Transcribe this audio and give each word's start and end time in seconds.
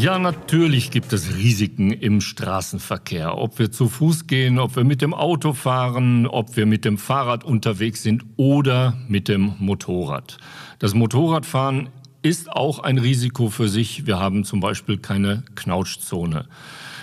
Ja, 0.00 0.18
natürlich 0.18 0.90
gibt 0.90 1.12
es 1.12 1.36
Risiken 1.36 1.92
im 1.92 2.22
Straßenverkehr. 2.22 3.36
Ob 3.36 3.58
wir 3.58 3.70
zu 3.70 3.86
Fuß 3.86 4.26
gehen, 4.26 4.58
ob 4.58 4.74
wir 4.74 4.84
mit 4.84 5.02
dem 5.02 5.12
Auto 5.12 5.52
fahren, 5.52 6.26
ob 6.26 6.56
wir 6.56 6.64
mit 6.64 6.86
dem 6.86 6.96
Fahrrad 6.96 7.44
unterwegs 7.44 8.02
sind 8.02 8.24
oder 8.38 8.96
mit 9.08 9.28
dem 9.28 9.56
Motorrad. 9.58 10.38
Das 10.78 10.94
Motorradfahren 10.94 11.90
ist 12.22 12.50
auch 12.50 12.78
ein 12.78 12.96
Risiko 12.96 13.50
für 13.50 13.68
sich. 13.68 14.06
Wir 14.06 14.18
haben 14.18 14.44
zum 14.44 14.60
Beispiel 14.60 14.96
keine 14.96 15.42
Knautschzone. 15.54 16.46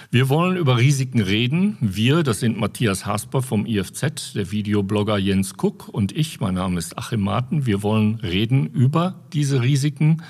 Wir 0.09 0.27
wollen 0.27 0.57
über 0.57 0.77
Risiken 0.77 1.21
reden. 1.21 1.77
Wir, 1.79 2.23
das 2.23 2.39
sind 2.39 2.59
Matthias 2.59 3.05
Hasper 3.05 3.43
vom 3.43 3.67
IFZ, 3.67 4.33
der 4.33 4.51
Videoblogger 4.51 5.19
Jens 5.19 5.55
Kuck 5.55 5.87
und 5.87 6.17
ich, 6.17 6.39
mein 6.39 6.55
Name 6.55 6.79
ist 6.79 6.97
Achim 6.97 7.21
Marten. 7.21 7.67
Wir 7.67 7.83
wollen 7.83 8.15
reden 8.15 8.65
über 8.65 9.19
diese 9.33 9.61
Risiken, 9.61 10.23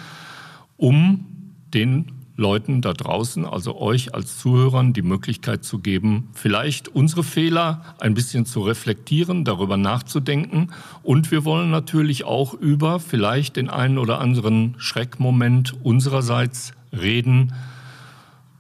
um 0.76 1.28
den 1.74 2.17
Leuten 2.38 2.82
da 2.82 2.94
draußen, 2.94 3.46
also 3.46 3.82
euch 3.82 4.14
als 4.14 4.38
Zuhörern, 4.38 4.94
die 4.94 5.02
Möglichkeit 5.02 5.64
zu 5.64 5.80
geben, 5.80 6.30
vielleicht 6.34 6.88
unsere 6.88 7.24
Fehler 7.24 7.84
ein 8.00 8.14
bisschen 8.14 8.46
zu 8.46 8.62
reflektieren, 8.62 9.44
darüber 9.44 9.76
nachzudenken. 9.76 10.70
Und 11.02 11.32
wir 11.32 11.46
wollen 11.46 11.72
natürlich 11.72 12.26
auch 12.26 12.54
über 12.54 13.00
vielleicht 13.00 13.56
den 13.56 13.70
einen 13.70 13.98
oder 13.98 14.20
anderen 14.20 14.76
Schreckmoment 14.78 15.76
unsererseits 15.84 16.74
reden 16.94 17.54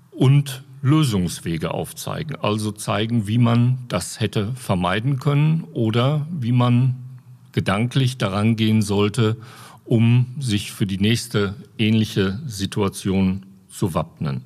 und 0.09 0.63
Lösungswege 0.81 1.71
aufzeigen. 1.71 2.35
Also 2.35 2.71
zeigen, 2.71 3.27
wie 3.27 3.37
man 3.37 3.77
das 3.89 4.19
hätte 4.19 4.53
vermeiden 4.55 5.19
können 5.19 5.65
oder 5.73 6.25
wie 6.31 6.51
man 6.51 6.95
gedanklich 7.51 8.17
daran 8.17 8.55
gehen 8.55 8.81
sollte, 8.81 9.37
um 9.85 10.25
sich 10.39 10.71
für 10.71 10.87
die 10.87 10.97
nächste 10.97 11.55
ähnliche 11.77 12.39
Situation 12.47 13.45
zu 13.77 13.93
wappnen. 13.93 14.43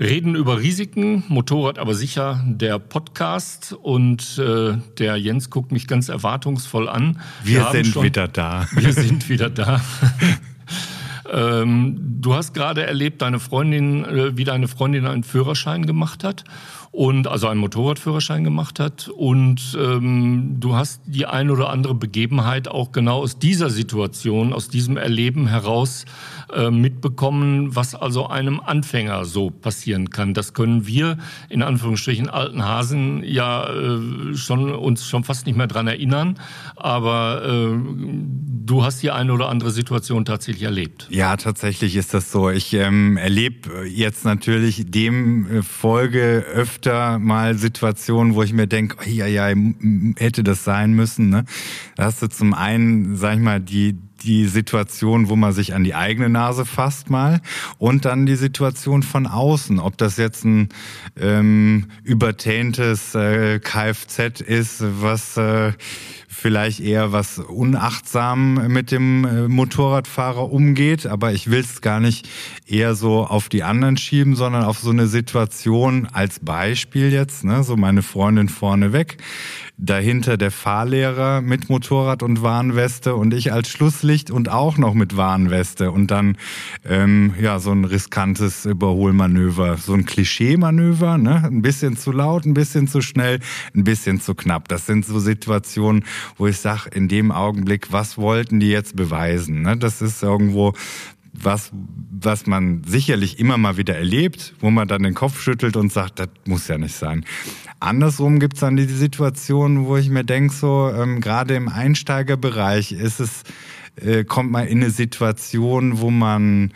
Reden 0.00 0.36
über 0.36 0.60
Risiken, 0.60 1.24
Motorrad 1.28 1.78
aber 1.78 1.94
sicher 1.94 2.40
der 2.46 2.78
Podcast 2.78 3.72
und 3.72 4.38
äh, 4.38 4.76
der 4.98 5.16
Jens 5.16 5.50
guckt 5.50 5.72
mich 5.72 5.88
ganz 5.88 6.08
erwartungsvoll 6.08 6.88
an. 6.88 7.20
Wir, 7.42 7.60
wir 7.60 7.70
sind 7.72 7.86
schon, 7.88 8.04
wieder 8.04 8.28
da. 8.28 8.66
Wir 8.76 8.92
sind 8.92 9.28
wieder 9.28 9.50
da. 9.50 9.80
ähm, 11.32 11.96
du 12.20 12.34
hast 12.34 12.54
gerade 12.54 12.86
erlebt, 12.86 13.22
deine 13.22 13.40
Freundin, 13.40 14.04
äh, 14.04 14.36
wie 14.36 14.44
deine 14.44 14.68
Freundin 14.68 15.06
einen 15.06 15.24
Führerschein 15.24 15.84
gemacht 15.84 16.22
hat 16.22 16.44
und 16.90 17.26
also 17.26 17.48
einen 17.48 17.60
Motorradführerschein 17.60 18.44
gemacht 18.44 18.80
hat 18.80 19.08
und 19.08 19.76
ähm, 19.78 20.56
du 20.58 20.74
hast 20.74 21.02
die 21.06 21.26
ein 21.26 21.50
oder 21.50 21.70
andere 21.70 21.94
Begebenheit 21.94 22.68
auch 22.68 22.92
genau 22.92 23.18
aus 23.20 23.38
dieser 23.38 23.70
Situation, 23.70 24.52
aus 24.52 24.68
diesem 24.68 24.96
Erleben 24.96 25.46
heraus 25.46 26.06
äh, 26.52 26.70
mitbekommen, 26.70 27.76
was 27.76 27.94
also 27.94 28.28
einem 28.28 28.60
Anfänger 28.60 29.24
so 29.24 29.50
passieren 29.50 30.10
kann. 30.10 30.34
Das 30.34 30.54
können 30.54 30.86
wir 30.86 31.18
in 31.48 31.62
Anführungsstrichen 31.62 32.28
alten 32.28 32.64
Hasen 32.64 33.22
ja 33.22 33.68
äh, 33.68 34.34
schon 34.34 34.74
uns 34.74 35.06
schon 35.06 35.24
fast 35.24 35.46
nicht 35.46 35.56
mehr 35.56 35.66
dran 35.66 35.88
erinnern, 35.88 36.38
aber 36.76 37.42
äh, 37.44 37.78
du 38.68 38.84
hast 38.84 39.02
die 39.02 39.10
eine 39.10 39.32
oder 39.32 39.48
andere 39.48 39.70
Situation 39.70 40.24
tatsächlich 40.24 40.62
erlebt. 40.62 41.08
Ja, 41.10 41.36
tatsächlich 41.36 41.96
ist 41.96 42.14
das 42.14 42.30
so. 42.30 42.50
Ich 42.50 42.74
ähm, 42.74 43.16
erlebe 43.16 43.86
jetzt 43.86 44.24
natürlich 44.24 44.90
dem 44.90 45.50
äh, 45.50 45.62
Folge 45.62 46.44
öfter 46.52 47.18
mal 47.18 47.56
Situationen, 47.56 48.34
wo 48.34 48.42
ich 48.42 48.52
mir 48.52 48.66
denke, 48.66 49.08
ja, 49.10 49.26
ja, 49.26 49.52
hätte 50.16 50.44
das 50.44 50.64
sein 50.64 50.92
müssen. 50.92 51.30
Ne? 51.30 51.44
Da 51.96 52.04
hast 52.04 52.22
du 52.22 52.28
zum 52.28 52.54
einen, 52.54 53.16
sag 53.16 53.34
ich 53.34 53.40
mal, 53.40 53.60
die 53.60 53.96
die 54.22 54.46
Situation, 54.46 55.28
wo 55.28 55.36
man 55.36 55.52
sich 55.52 55.74
an 55.74 55.84
die 55.84 55.94
eigene 55.94 56.28
Nase 56.28 56.64
fasst 56.64 57.10
mal 57.10 57.40
und 57.78 58.04
dann 58.04 58.26
die 58.26 58.36
Situation 58.36 59.02
von 59.02 59.26
außen, 59.26 59.78
ob 59.78 59.96
das 59.96 60.16
jetzt 60.16 60.44
ein 60.44 60.70
ähm, 61.16 61.86
übertäntes 62.02 63.14
äh, 63.14 63.60
Kfz 63.60 64.40
ist, 64.40 64.82
was 65.00 65.36
äh, 65.36 65.72
vielleicht 66.28 66.80
eher 66.80 67.12
was 67.12 67.38
unachtsam 67.38 68.68
mit 68.68 68.92
dem 68.92 69.24
äh, 69.24 69.48
Motorradfahrer 69.48 70.52
umgeht, 70.52 71.06
aber 71.06 71.32
ich 71.32 71.50
will 71.50 71.60
es 71.60 71.80
gar 71.80 71.98
nicht 71.98 72.28
eher 72.66 72.94
so 72.94 73.26
auf 73.26 73.48
die 73.48 73.62
anderen 73.62 73.96
schieben, 73.96 74.36
sondern 74.36 74.62
auf 74.62 74.78
so 74.78 74.90
eine 74.90 75.06
Situation 75.06 76.06
als 76.12 76.38
Beispiel 76.38 77.12
jetzt, 77.12 77.44
ne, 77.44 77.64
so 77.64 77.76
meine 77.76 78.02
Freundin 78.02 78.48
vorne 78.48 78.92
weg 78.92 79.16
dahinter 79.78 80.36
der 80.36 80.50
Fahrlehrer 80.50 81.40
mit 81.40 81.70
Motorrad 81.70 82.24
und 82.24 82.42
Warnweste 82.42 83.14
und 83.14 83.32
ich 83.32 83.52
als 83.52 83.68
Schlusslicht 83.68 84.30
und 84.30 84.48
auch 84.48 84.76
noch 84.76 84.92
mit 84.92 85.16
Warnweste 85.16 85.92
und 85.92 86.10
dann 86.10 86.36
ähm, 86.84 87.34
ja 87.40 87.60
so 87.60 87.70
ein 87.70 87.84
riskantes 87.84 88.66
Überholmanöver, 88.66 89.76
so 89.76 89.94
ein 89.94 90.04
Klischee-Manöver, 90.04 91.16
ne? 91.16 91.44
ein 91.44 91.62
bisschen 91.62 91.96
zu 91.96 92.10
laut, 92.10 92.44
ein 92.44 92.54
bisschen 92.54 92.88
zu 92.88 93.00
schnell, 93.00 93.38
ein 93.74 93.84
bisschen 93.84 94.20
zu 94.20 94.34
knapp. 94.34 94.66
Das 94.66 94.86
sind 94.86 95.06
so 95.06 95.20
Situationen, 95.20 96.04
wo 96.36 96.46
ich 96.46 96.58
sage, 96.58 96.90
in 96.90 97.08
dem 97.08 97.30
Augenblick, 97.32 97.92
was 97.92 98.18
wollten 98.18 98.60
die 98.60 98.70
jetzt 98.70 98.96
beweisen? 98.96 99.62
Ne? 99.62 99.76
Das 99.76 100.02
ist 100.02 100.22
irgendwo 100.22 100.74
was, 101.32 101.70
was 102.10 102.46
man 102.46 102.82
sicherlich 102.84 103.38
immer 103.38 103.58
mal 103.58 103.76
wieder 103.76 103.96
erlebt, 103.96 104.54
wo 104.60 104.70
man 104.70 104.88
dann 104.88 105.02
den 105.02 105.14
Kopf 105.14 105.40
schüttelt 105.40 105.76
und 105.76 105.92
sagt, 105.92 106.18
das 106.18 106.28
muss 106.46 106.68
ja 106.68 106.78
nicht 106.78 106.94
sein. 106.94 107.24
Andersrum 107.80 108.40
gibt's 108.40 108.60
dann 108.60 108.76
die 108.76 108.84
Situation, 108.84 109.86
wo 109.86 109.96
ich 109.96 110.10
mir 110.10 110.24
denke, 110.24 110.52
so 110.52 110.90
ähm, 110.90 111.20
gerade 111.20 111.54
im 111.54 111.68
Einsteigerbereich 111.68 112.92
ist 112.92 113.20
es, 113.20 113.42
äh, 113.96 114.24
kommt 114.24 114.50
man 114.50 114.66
in 114.66 114.82
eine 114.82 114.90
Situation, 114.90 116.00
wo 116.00 116.10
man 116.10 116.72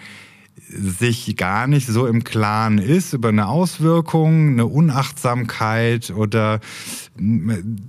sich 0.73 1.37
gar 1.37 1.67
nicht 1.67 1.87
so 1.87 2.07
im 2.07 2.25
Klaren 2.25 2.79
ist 2.79 3.13
über 3.13 3.29
eine 3.29 3.49
Auswirkung, 3.49 4.51
eine 4.51 4.67
Unachtsamkeit 4.67 6.11
oder 6.11 6.61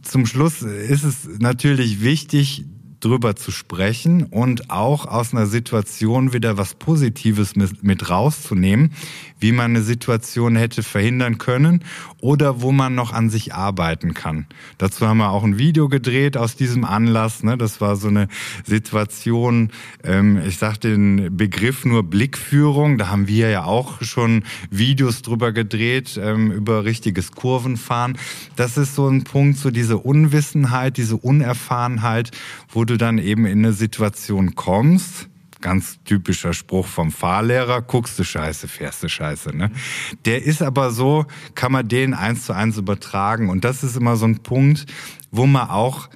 zum 0.02 0.26
Schluss 0.26 0.62
ist 0.62 1.04
es 1.04 1.28
natürlich 1.40 2.02
wichtig, 2.02 2.66
drüber 3.04 3.36
zu 3.36 3.52
sprechen 3.52 4.24
und 4.24 4.70
auch 4.70 5.06
aus 5.06 5.34
einer 5.34 5.46
Situation 5.46 6.34
wieder 6.34 6.58
was 6.58 6.74
Positives 6.76 7.56
mit, 7.56 8.10
rauszunehmen, 8.10 8.94
wie 9.40 9.52
man 9.52 9.72
eine 9.72 9.82
Situation 9.82 10.56
hätte 10.56 10.84
verhindern 10.84 11.38
können 11.38 11.84
oder 12.22 12.62
wo 12.62 12.72
man 12.72 12.96
noch 12.96 13.12
an 13.12 13.30
sich 13.30 13.54
arbeiten 13.54 14.14
kann. 14.14 14.48
Dazu 14.78 15.06
haben 15.08 15.18
wir 15.18 15.32
auch 15.32 15.44
ein 15.44 15.58
Video 15.58 15.90
gedreht 15.90 16.38
aus 16.38 16.56
diesem 16.56 16.86
Anlass. 16.86 17.44
Ne? 17.44 17.58
Das 17.58 17.82
war 17.82 17.98
so 17.98 18.08
eine 18.08 18.30
Situation, 18.64 19.72
ähm, 20.04 20.42
ich 20.48 20.58
sage 20.58 20.80
den 20.80 21.36
Begriff 21.36 21.84
nur 21.84 22.04
Blickführung. 22.04 22.98
Da 22.98 23.10
haben 23.10 23.28
wir 23.28 23.50
ja 23.50 23.66
auch 23.66 24.02
schon 24.02 24.44
Videos 24.70 25.22
drüber 25.22 25.52
gedreht, 25.52 26.20
ähm, 26.22 26.52
über 26.52 26.86
richtiges 26.86 27.32
Kurvenfahren. 27.32 28.18
Das 28.56 28.78
ist 28.78 28.96
so 28.96 29.10
ein 29.10 29.26
Punkt, 29.26 29.58
so 29.58 29.72
diese 29.72 29.98
Unwissenheit, 29.98 30.96
diese 30.96 31.18
Unerfahrenheit, 31.18 32.32
wo 32.70 32.86
du 32.86 32.93
dann 32.98 33.18
eben 33.18 33.46
in 33.46 33.60
eine 33.60 33.74
Situation 33.74 34.56
kommst, 34.56 35.30
ganz 35.62 35.98
typischer 36.04 36.54
Spruch 36.54 36.86
vom 36.86 37.12
Fahrlehrer, 37.12 37.82
guckst 37.82 38.20
du 38.20 38.24
scheiße, 38.24 38.68
fährst 38.68 39.02
du 39.02 39.08
scheiße. 39.08 39.56
Ne? 39.56 39.72
Der 40.26 40.44
ist 40.44 40.62
aber 40.62 40.92
so, 40.92 41.26
kann 41.56 41.72
man 41.72 41.88
den 41.88 42.14
eins 42.14 42.46
zu 42.46 42.54
eins 42.54 42.78
übertragen. 42.78 43.50
Und 43.50 43.64
das 43.64 43.84
ist 43.84 43.96
immer 43.96 44.18
so 44.18 44.26
ein 44.26 44.40
Punkt, 44.40 44.86
wo 45.32 45.48
man 45.48 45.70
auch 45.70 46.10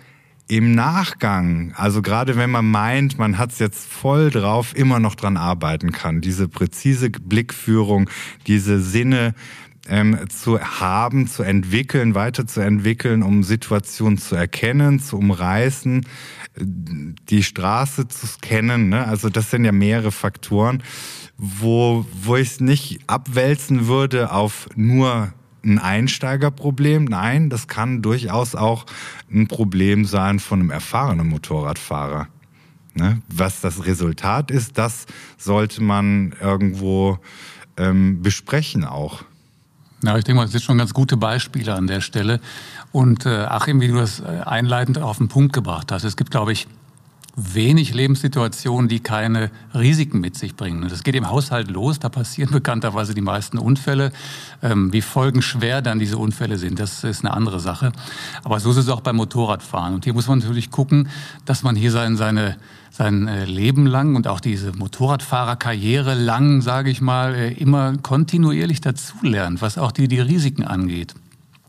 im 0.49 0.73
Nachgang, 0.75 1.73
also 1.75 2.01
gerade 2.01 2.37
wenn 2.37 2.49
man 2.49 2.69
meint, 2.69 3.17
man 3.17 3.37
hat 3.37 3.51
es 3.51 3.59
jetzt 3.59 3.85
voll 3.85 4.29
drauf, 4.29 4.75
immer 4.75 4.99
noch 4.99 5.15
dran 5.15 5.35
arbeiten 5.35 5.91
kann. 5.91 6.21
Diese 6.21 6.47
präzise 6.47 7.09
Blickführung, 7.09 8.09
diese 8.47 8.79
Sinne 8.79 9.33
ähm, 9.89 10.17
zu 10.29 10.59
haben, 10.59 11.27
zu 11.27 11.43
entwickeln, 11.43 12.15
weiterzuentwickeln, 12.15 13.23
um 13.23 13.43
Situationen 13.43 14.17
zu 14.17 14.35
erkennen, 14.35 14.99
zu 14.99 15.17
umreißen, 15.17 16.05
die 16.59 17.43
Straße 17.43 18.07
zu 18.07 18.27
scannen. 18.27 18.89
Ne? 18.89 19.05
Also 19.05 19.29
das 19.29 19.51
sind 19.51 19.65
ja 19.65 19.71
mehrere 19.71 20.11
Faktoren, 20.11 20.83
wo, 21.37 22.05
wo 22.13 22.35
ich 22.35 22.49
es 22.49 22.59
nicht 22.59 22.99
abwälzen 23.07 23.87
würde 23.87 24.31
auf 24.31 24.67
nur 24.75 25.33
ein 25.63 25.79
Einsteigerproblem. 25.79 27.05
Nein, 27.05 27.49
das 27.49 27.67
kann 27.67 28.01
durchaus 28.01 28.55
auch 28.55 28.85
ein 29.31 29.47
Problem 29.47 30.05
sein 30.05 30.39
von 30.39 30.61
einem 30.61 30.71
erfahrenen 30.71 31.27
Motorradfahrer. 31.27 32.27
Ne? 32.93 33.21
Was 33.27 33.61
das 33.61 33.85
Resultat 33.85 34.49
ist, 34.49 34.77
das 34.77 35.05
sollte 35.37 35.83
man 35.83 36.33
irgendwo 36.41 37.19
ähm, 37.77 38.21
besprechen 38.21 38.83
auch. 38.83 39.23
Ja, 40.03 40.17
ich 40.17 40.23
denke 40.23 40.37
mal, 40.37 40.43
das 40.43 40.51
sind 40.51 40.63
schon 40.63 40.77
ganz 40.77 40.93
gute 40.93 41.17
Beispiele 41.17 41.73
an 41.73 41.87
der 41.87 42.01
Stelle. 42.01 42.39
Und 42.91 43.25
äh, 43.25 43.45
Achim, 43.45 43.81
wie 43.81 43.87
du 43.87 43.95
das 43.95 44.19
äh, 44.19 44.41
einleitend 44.45 44.99
auf 44.99 45.17
den 45.17 45.27
Punkt 45.27 45.53
gebracht 45.53 45.91
hast, 45.91 46.03
es 46.03 46.15
gibt, 46.15 46.31
glaube 46.31 46.51
ich, 46.51 46.67
wenig 47.37 47.93
Lebenssituationen, 47.93 48.89
die 48.89 48.99
keine 48.99 49.51
Risiken 49.75 50.19
mit 50.19 50.35
sich 50.35 50.55
bringen. 50.55 50.89
Das 50.89 51.03
geht 51.03 51.15
im 51.15 51.29
Haushalt 51.29 51.69
los, 51.69 51.99
da 51.99 52.09
passieren 52.09 52.51
bekannterweise 52.51 53.13
die 53.13 53.21
meisten 53.21 53.59
Unfälle. 53.59 54.11
Ähm, 54.63 54.91
wie 54.91 55.01
folgenschwer 55.01 55.83
dann 55.83 55.99
diese 55.99 56.17
Unfälle 56.17 56.57
sind, 56.57 56.79
das 56.79 57.03
ist 57.03 57.23
eine 57.23 57.33
andere 57.33 57.59
Sache. 57.59 57.91
Aber 58.43 58.59
so 58.59 58.71
ist 58.71 58.77
es 58.77 58.89
auch 58.89 59.01
beim 59.01 59.17
Motorradfahren. 59.17 59.93
Und 59.93 60.03
hier 60.03 60.13
muss 60.13 60.27
man 60.27 60.39
natürlich 60.39 60.71
gucken, 60.71 61.09
dass 61.45 61.61
man 61.61 61.75
hier 61.75 61.91
sein, 61.91 62.17
seine 62.17 62.57
sein 62.89 63.27
äh, 63.27 63.45
Leben 63.45 63.85
lang 63.85 64.15
und 64.15 64.27
auch 64.27 64.39
diese 64.39 64.71
Motorradfahrerkarriere 64.75 66.15
lang, 66.15 66.61
sage 66.61 66.89
ich 66.89 66.99
mal, 66.99 67.35
äh, 67.35 67.53
immer 67.53 67.95
kontinuierlich 67.97 68.81
dazulernt, 68.81 69.61
was 69.61 69.77
auch 69.77 69.91
die, 69.91 70.07
die 70.07 70.19
Risiken 70.19 70.63
angeht. 70.63 71.13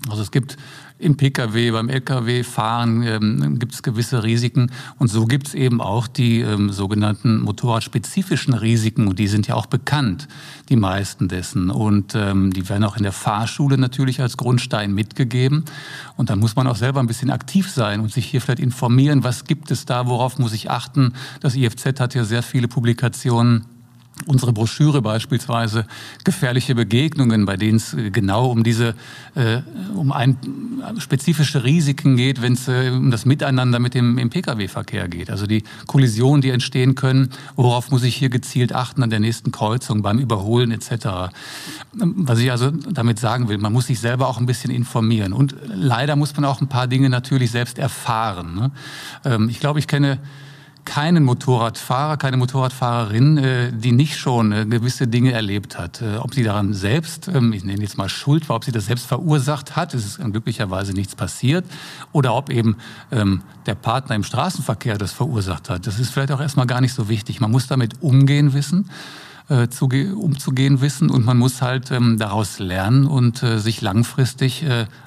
Also 0.09 0.23
es 0.23 0.31
gibt 0.31 0.57
im 0.99 1.17
Pkw, 1.17 1.71
beim 1.71 1.89
Lkw-Fahren 1.89 3.03
ähm, 3.03 3.59
gibt 3.59 3.75
es 3.75 3.83
gewisse 3.83 4.25
Risiken. 4.25 4.73
Und 4.99 5.09
so 5.09 5.27
gibt 5.27 5.49
es 5.49 5.55
eben 5.55 5.81
auch 5.81 6.09
die 6.09 6.41
ähm, 6.41 6.71
sogenannten 6.71 7.41
motorradspezifischen 7.41 8.55
Risiken. 8.55 9.07
Und 9.07 9.19
die 9.19 9.29
sind 9.29 9.47
ja 9.47 9.55
auch 9.55 9.67
bekannt, 9.67 10.27
die 10.69 10.77
meisten 10.77 11.29
dessen. 11.29 11.71
Und 11.71 12.15
ähm, 12.17 12.53
die 12.53 12.69
werden 12.69 12.85
auch 12.85 12.97
in 12.97 13.05
der 13.05 13.13
Fahrschule 13.13 13.79
natürlich 13.79 14.21
als 14.21 14.37
Grundstein 14.37 14.93
mitgegeben. 14.93 15.65
Und 16.17 16.31
dann 16.31 16.41
muss 16.41 16.57
man 16.57 16.67
auch 16.67 16.77
selber 16.77 16.99
ein 16.99 17.07
bisschen 17.07 17.31
aktiv 17.31 17.71
sein 17.71 18.01
und 18.01 18.13
sich 18.13 18.27
hier 18.27 18.41
vielleicht 18.41 18.61
informieren, 18.61 19.23
was 19.23 19.45
gibt 19.45 19.71
es 19.71 19.87
da, 19.87 20.09
worauf 20.09 20.39
muss 20.39 20.53
ich 20.53 20.71
achten. 20.71 21.13
Das 21.41 21.55
IFZ 21.55 22.01
hat 22.01 22.15
ja 22.15 22.25
sehr 22.25 22.43
viele 22.43 22.67
Publikationen 22.67 23.67
unsere 24.27 24.53
Broschüre 24.53 25.03
beispielsweise 25.03 25.87
gefährliche 26.25 26.75
Begegnungen, 26.75 27.45
bei 27.47 27.57
denen 27.57 27.77
es 27.77 27.95
äh, 27.95 28.11
genau 28.11 28.51
um 28.51 28.65
diese 28.65 28.95
äh, 29.35 29.61
um 29.95 30.13
ein 30.13 30.37
spezifische 30.99 31.65
Risiken 31.65 32.17
geht, 32.17 32.43
wenn 32.43 32.55
es 32.55 32.69
äh, 32.69 32.91
um 32.91 33.11
das 33.11 33.27
Miteinander 33.27 33.79
mit 33.79 33.95
dem 33.95 34.19
im 34.19 34.31
Pkw-Verkehr 34.31 35.09
geht. 35.09 35.31
Also 35.31 35.47
die 35.47 35.65
Kollisionen, 35.87 36.41
die 36.41 36.51
entstehen 36.51 36.95
können, 36.95 37.31
worauf 37.57 37.91
muss 37.91 38.03
ich 38.03 38.17
hier 38.17 38.31
gezielt 38.31 38.75
achten 38.75 39.03
an 39.03 39.11
der 39.11 39.21
nächsten 39.21 39.53
Kreuzung 39.53 40.03
beim 40.03 40.19
Überholen 40.19 40.71
etc. 40.71 41.33
Was 41.93 42.39
ich 42.39 42.51
also 42.51 42.71
damit 42.71 43.19
sagen 43.19 43.49
will, 43.49 43.59
man 43.59 43.73
muss 43.73 43.87
sich 43.87 44.01
selber 44.01 44.29
auch 44.29 44.39
ein 44.39 44.47
bisschen 44.47 44.71
informieren 44.71 45.33
und 45.33 45.55
leider 45.67 46.17
muss 46.17 46.35
man 46.37 46.45
auch 46.45 46.61
ein 46.61 46.69
paar 46.69 46.87
Dinge 46.87 47.11
natürlich 47.11 47.51
selbst 47.51 47.79
erfahren. 47.79 48.55
Ne? 48.55 48.71
Ähm, 49.25 49.49
ich 49.49 49.61
glaube, 49.61 49.79
ich 49.79 49.87
kenne 49.87 50.19
keinen 50.89 51.23
Motorradfahrer, 51.25 52.17
keine 52.17 52.39
Motorradfahrerin, 52.39 53.37
äh, 53.37 53.73
die 53.73 53.93
nicht 53.93 54.17
schon 54.17 54.53
äh, 54.53 54.65
gewisse 54.65 55.07
Dinge 55.07 55.33
erlebt 55.33 55.79
hat. 55.79 56.01
Äh, 56.01 56.17
ob 56.17 56.33
sie 56.33 56.43
daran 56.43 56.73
selbst, 56.73 57.29
ähm, 57.29 57.53
ich 57.53 57.63
nenne 57.63 57.83
jetzt 57.83 57.99
mal 57.99 58.09
Schuld 58.09 58.49
war, 58.49 58.57
ob 58.57 58.65
sie 58.65 58.73
das 58.73 58.87
selbst 58.87 59.05
verursacht 59.05 59.77
hat, 59.77 59.93
es 59.93 60.07
ist 60.07 60.19
glücklicherweise 60.19 60.95
nichts 60.95 61.15
passiert, 61.15 61.67
oder 62.13 62.35
ob 62.35 62.49
eben 62.49 62.77
ähm, 63.13 63.43
der 63.67 63.75
Partner 63.75 64.17
im 64.17 64.25
Straßenverkehr 64.25 64.97
das 64.97 65.13
verursacht 65.13 65.69
hat. 65.69 65.87
Das 65.87 65.99
ist 65.99 66.09
vielleicht 66.09 66.33
auch 66.33 66.41
erstmal 66.41 66.67
gar 66.67 66.81
nicht 66.81 66.95
so 66.95 67.11
wichtig. 67.11 67.39
Man 67.41 67.51
muss 67.51 67.67
damit 67.67 68.03
umgehen 68.03 68.55
wissen 68.55 68.91
umzugehen 69.51 70.83
wissen 70.83 71.09
und 71.09 71.25
man 71.25 71.39
muss 71.39 71.63
halt 71.63 71.91
ähm, 71.91 72.19
daraus 72.19 72.59
lernen 72.59 73.07
und 73.07 73.39
sich 73.39 73.81
langfristig 73.81 74.67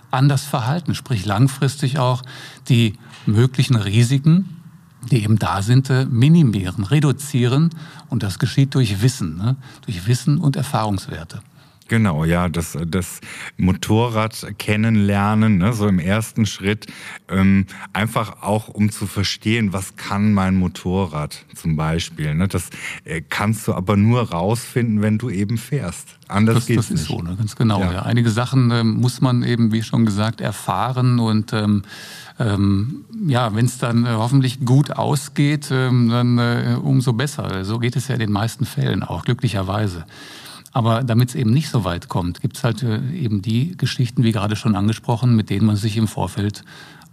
anders 0.10 0.46
verhalten, 0.46 0.96
sprich 0.96 1.26
langfristig 1.26 2.00
auch 2.00 2.24
die 2.68 2.96
möglichen 3.28 3.76
Risiken 3.76 4.61
die 5.10 5.24
eben 5.24 5.40
da 5.40 5.62
sind, 5.62 5.90
äh, 5.90 6.06
minimieren, 6.06 6.84
reduzieren. 6.84 7.72
Und 8.10 8.24
das 8.24 8.40
geschieht 8.40 8.76
durch 8.76 9.02
Wissen, 9.02 9.38
ne? 9.38 9.56
durch 9.86 10.08
Wissen 10.08 10.40
und 10.40 10.56
Erfahrungswerte. 10.56 11.42
Genau, 11.92 12.24
ja, 12.24 12.48
das, 12.48 12.78
das 12.88 13.20
Motorrad 13.58 14.54
kennenlernen, 14.58 15.58
ne, 15.58 15.74
so 15.74 15.90
im 15.90 16.00
ersten 16.00 16.46
Schritt, 16.46 16.88
ähm, 17.28 17.66
einfach 17.92 18.44
auch 18.44 18.70
um 18.70 18.92
zu 18.92 19.08
verstehen, 19.08 19.74
was 19.74 19.98
kann 19.98 20.32
mein 20.32 20.56
Motorrad 20.56 21.44
zum 21.54 21.76
Beispiel. 21.76 22.34
Ne, 22.34 22.48
das 22.48 22.70
äh, 23.04 23.22
kannst 23.28 23.68
du 23.68 23.74
aber 23.74 23.98
nur 23.98 24.32
rausfinden, 24.32 25.02
wenn 25.02 25.18
du 25.18 25.30
eben 25.30 25.58
fährst. 25.58 26.18
Anders 26.30 26.56
das, 26.56 26.66
geht's 26.68 26.88
das 26.88 26.92
ist 26.92 27.10
nicht. 27.10 27.20
so, 27.20 27.22
ne, 27.22 27.36
ganz 27.36 27.58
genau. 27.58 27.82
Ja. 27.82 27.92
Ja. 27.92 28.02
Einige 28.04 28.30
Sachen 28.30 28.72
ähm, 28.72 29.02
muss 29.02 29.20
man 29.20 29.44
eben, 29.44 29.74
wie 29.74 29.84
schon 29.84 30.06
gesagt, 30.06 30.40
erfahren 30.40 31.20
und 31.20 31.52
ähm, 31.52 31.82
ähm, 32.40 33.04
ja, 33.28 33.54
wenn 33.54 33.66
es 33.66 33.80
dann 33.80 34.06
äh, 34.06 34.12
hoffentlich 34.12 34.64
gut 34.64 34.92
ausgeht, 34.92 35.68
ähm, 35.72 36.08
dann 36.08 36.38
äh, 36.38 36.78
umso 36.82 37.12
besser. 37.12 37.66
So 37.66 37.80
geht 37.80 37.98
es 37.98 38.08
ja 38.08 38.14
in 38.14 38.22
den 38.22 38.32
meisten 38.32 38.64
Fällen 38.66 39.04
auch, 39.04 39.26
glücklicherweise. 39.26 40.06
Aber 40.72 41.04
damit 41.04 41.30
es 41.30 41.36
eben 41.36 41.52
nicht 41.52 41.70
so 41.70 41.84
weit 41.84 42.08
kommt, 42.08 42.42
gibt 42.42 42.58
es 42.58 42.64
halt 42.64 42.84
äh, 42.84 43.02
eben 43.12 43.42
die 43.42 43.76
Geschichten, 43.76 44.24
wie 44.24 44.32
gerade 44.32 44.56
schon 44.56 44.76
angesprochen, 44.76 45.36
mit 45.36 45.50
denen 45.50 45.66
man 45.66 45.76
sich 45.76 45.98
im 45.98 46.08
Vorfeld 46.08 46.64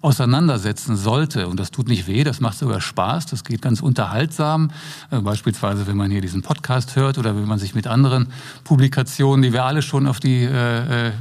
auseinandersetzen 0.01 0.97
sollte. 0.97 1.49
Und 1.49 1.59
das 1.59 1.71
tut 1.71 1.89
nicht 1.89 2.07
weh, 2.07 2.23
das 2.23 2.41
macht 2.41 2.57
sogar 2.57 2.81
Spaß, 2.81 3.27
das 3.27 3.43
geht 3.43 3.63
ganz 3.63 3.81
unterhaltsam. 3.81 4.71
Äh, 5.11 5.21
beispielsweise, 5.21 5.87
wenn 5.87 5.97
man 5.97 6.11
hier 6.11 6.21
diesen 6.21 6.43
Podcast 6.43 6.95
hört 6.97 7.19
oder 7.19 7.35
wenn 7.35 7.47
man 7.47 7.59
sich 7.59 7.75
mit 7.75 7.87
anderen 7.87 8.29
Publikationen, 8.65 9.43
die 9.43 9.53
wir 9.53 9.65
alle 9.65 9.83
schon 9.83 10.07
auf 10.07 10.21
die 10.21 10.45
äh, 10.45 11.09
äh, 11.09 11.13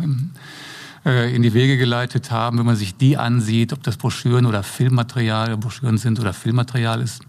äh, 1.05 1.35
in 1.35 1.41
die 1.41 1.53
Wege 1.53 1.77
geleitet 1.77 2.29
haben, 2.29 2.59
wenn 2.59 2.65
man 2.65 2.75
sich 2.75 2.95
die 2.97 3.17
ansieht, 3.17 3.73
ob 3.73 3.81
das 3.81 3.97
Broschüren 3.97 4.45
oder 4.45 4.61
Filmmaterial, 4.61 5.57
Broschüren 5.57 5.97
sind 5.97 6.19
oder 6.19 6.33
Filmmaterial 6.33 7.01
ist. 7.01 7.21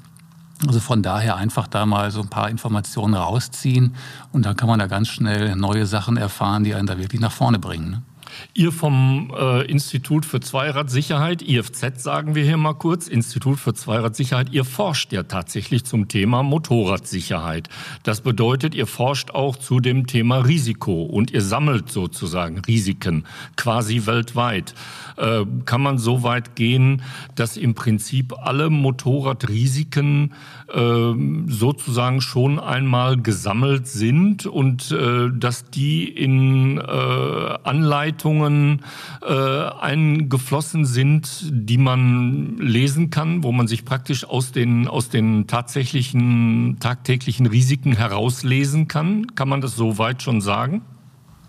Also 0.67 0.81
von 0.81 1.03
daher 1.03 1.37
einfach 1.37 1.69
da 1.69 1.87
mal 1.87 2.11
so 2.11 2.21
ein 2.21 2.29
paar 2.29 2.51
Informationen 2.51 3.15
rausziehen 3.15 3.95
und 4.33 4.45
dann 4.45 4.57
kann 4.57 4.69
man 4.69 4.79
da 4.79 4.87
ganz 4.87 5.09
schnell 5.09 5.55
neue 5.55 5.87
Sachen 5.87 6.17
erfahren, 6.17 6.65
die 6.65 6.75
einen 6.75 6.87
da 6.87 6.99
wirklich 6.99 7.21
nach 7.21 7.33
vorne 7.33 7.59
bringen. 7.59 7.91
Ne? 7.91 8.03
Ihr 8.55 8.73
vom 8.73 9.33
äh, 9.37 9.63
Institut 9.67 10.27
für 10.27 10.41
Zweiradsicherheit, 10.41 11.43
IFZ 11.43 12.03
sagen 12.03 12.35
wir 12.35 12.45
hier 12.45 12.57
mal 12.57 12.75
kurz, 12.75 13.09
Institut 13.09 13.59
für 13.59 13.75
Zweiradsicherheit, 13.75 14.51
ihr 14.51 14.65
forscht 14.65 15.13
ja 15.13 15.23
tatsächlich 15.23 15.85
zum 15.85 16.09
Thema 16.09 16.43
Motorradsicherheit. 16.43 17.69
Das 18.03 18.21
bedeutet, 18.21 18.75
ihr 18.75 18.87
forscht 18.87 19.31
auch 19.31 19.57
zu 19.57 19.81
dem 19.81 20.07
Thema 20.07 20.39
Risiko 20.39 21.03
und 21.05 21.31
ihr 21.31 21.43
sammelt 21.43 21.91
sozusagen 21.91 22.59
Risiken 22.61 23.25
quasi 23.57 24.07
weltweit. 24.07 24.75
Äh, 25.19 25.45
kann 25.65 25.83
man 25.83 25.99
so 25.99 26.23
weit 26.23 26.55
gehen, 26.55 27.03
dass 27.35 27.57
im 27.57 27.75
Prinzip 27.75 28.35
alle 28.39 28.71
Motorradrisiken 28.71 30.33
äh, 30.73 31.13
sozusagen 31.47 32.21
schon 32.21 32.61
einmal 32.61 33.21
gesammelt 33.21 33.89
sind 33.89 34.47
und 34.47 34.93
äh, 34.93 35.31
dass 35.35 35.65
die 35.71 36.09
in 36.09 36.79
äh, 36.79 36.83
Anleitungen 37.65 38.83
äh, 39.23 39.35
eingeflossen 39.35 40.85
sind, 40.85 41.49
die 41.51 41.79
man 41.79 42.57
lesen 42.59 43.11
kann, 43.11 43.43
wo 43.43 43.51
man 43.51 43.67
sich 43.67 43.85
praktisch 43.85 44.25
aus 44.25 44.53
den, 44.53 44.87
aus 44.87 45.09
den 45.09 45.47
tatsächlichen 45.49 46.77
tagtäglichen 46.79 47.47
Risiken 47.47 47.93
herauslesen 47.93 48.87
kann. 48.87 49.27
Kann 49.35 49.49
man 49.49 49.61
das 49.61 49.75
so 49.75 49.99
weit 49.99 50.23
schon 50.23 50.41
sagen? 50.41 50.83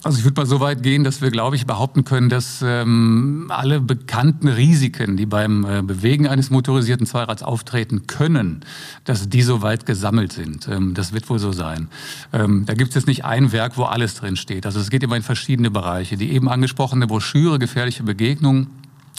Also 0.01 0.17
ich 0.17 0.23
würde 0.23 0.39
mal 0.39 0.45
so 0.45 0.61
weit 0.61 0.81
gehen, 0.81 1.03
dass 1.03 1.21
wir, 1.21 1.29
glaube 1.29 1.57
ich, 1.57 1.65
behaupten 1.65 2.05
können, 2.05 2.29
dass 2.29 2.63
ähm, 2.65 3.47
alle 3.49 3.81
bekannten 3.81 4.47
Risiken, 4.47 5.17
die 5.17 5.25
beim 5.25 5.65
äh, 5.65 5.81
Bewegen 5.81 6.25
eines 6.25 6.49
motorisierten 6.49 7.05
Zweirads 7.05 7.43
auftreten 7.43 8.07
können, 8.07 8.61
dass 9.03 9.27
die 9.27 9.41
so 9.41 9.61
weit 9.61 9.85
gesammelt 9.85 10.31
sind. 10.31 10.69
Ähm, 10.69 10.93
das 10.93 11.11
wird 11.11 11.29
wohl 11.29 11.37
so 11.37 11.51
sein. 11.51 11.89
Ähm, 12.31 12.63
da 12.65 12.75
gibt 12.75 12.89
es 12.89 12.95
jetzt 12.95 13.07
nicht 13.07 13.25
ein 13.25 13.51
Werk, 13.51 13.75
wo 13.75 13.83
alles 13.83 14.15
drin 14.15 14.37
steht. 14.37 14.65
Also 14.65 14.79
es 14.79 14.89
geht 14.89 15.03
immer 15.03 15.17
in 15.17 15.23
verschiedene 15.23 15.69
Bereiche. 15.69 16.15
Die 16.15 16.31
eben 16.31 16.47
angesprochene 16.47 17.05
Broschüre 17.05 17.59
Gefährliche 17.59 18.03
Begegnungen 18.03 18.67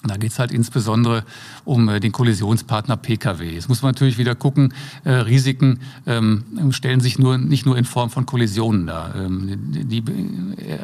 da 0.02 0.16
geht 0.16 0.32
es 0.32 0.38
halt 0.38 0.50
insbesondere 0.50 1.24
um 1.64 1.88
äh, 1.90 2.00
den 2.00 2.12
Kollisionspartner 2.12 2.96
Pkw. 2.96 3.50
Jetzt 3.50 3.68
muss 3.68 3.82
man 3.82 3.90
natürlich 3.90 4.16
wieder 4.16 4.34
gucken, 4.34 4.72
äh, 5.04 5.10
Risiken 5.10 5.80
ähm, 6.06 6.44
stellen 6.70 7.00
sich 7.00 7.18
nur, 7.18 7.36
nicht 7.36 7.66
nur 7.66 7.76
in 7.76 7.84
Form 7.84 8.08
von 8.08 8.24
Kollisionen 8.24 8.86
dar. 8.86 9.14
Ähm, 9.14 9.58
die, 9.72 10.00
die 10.00 10.04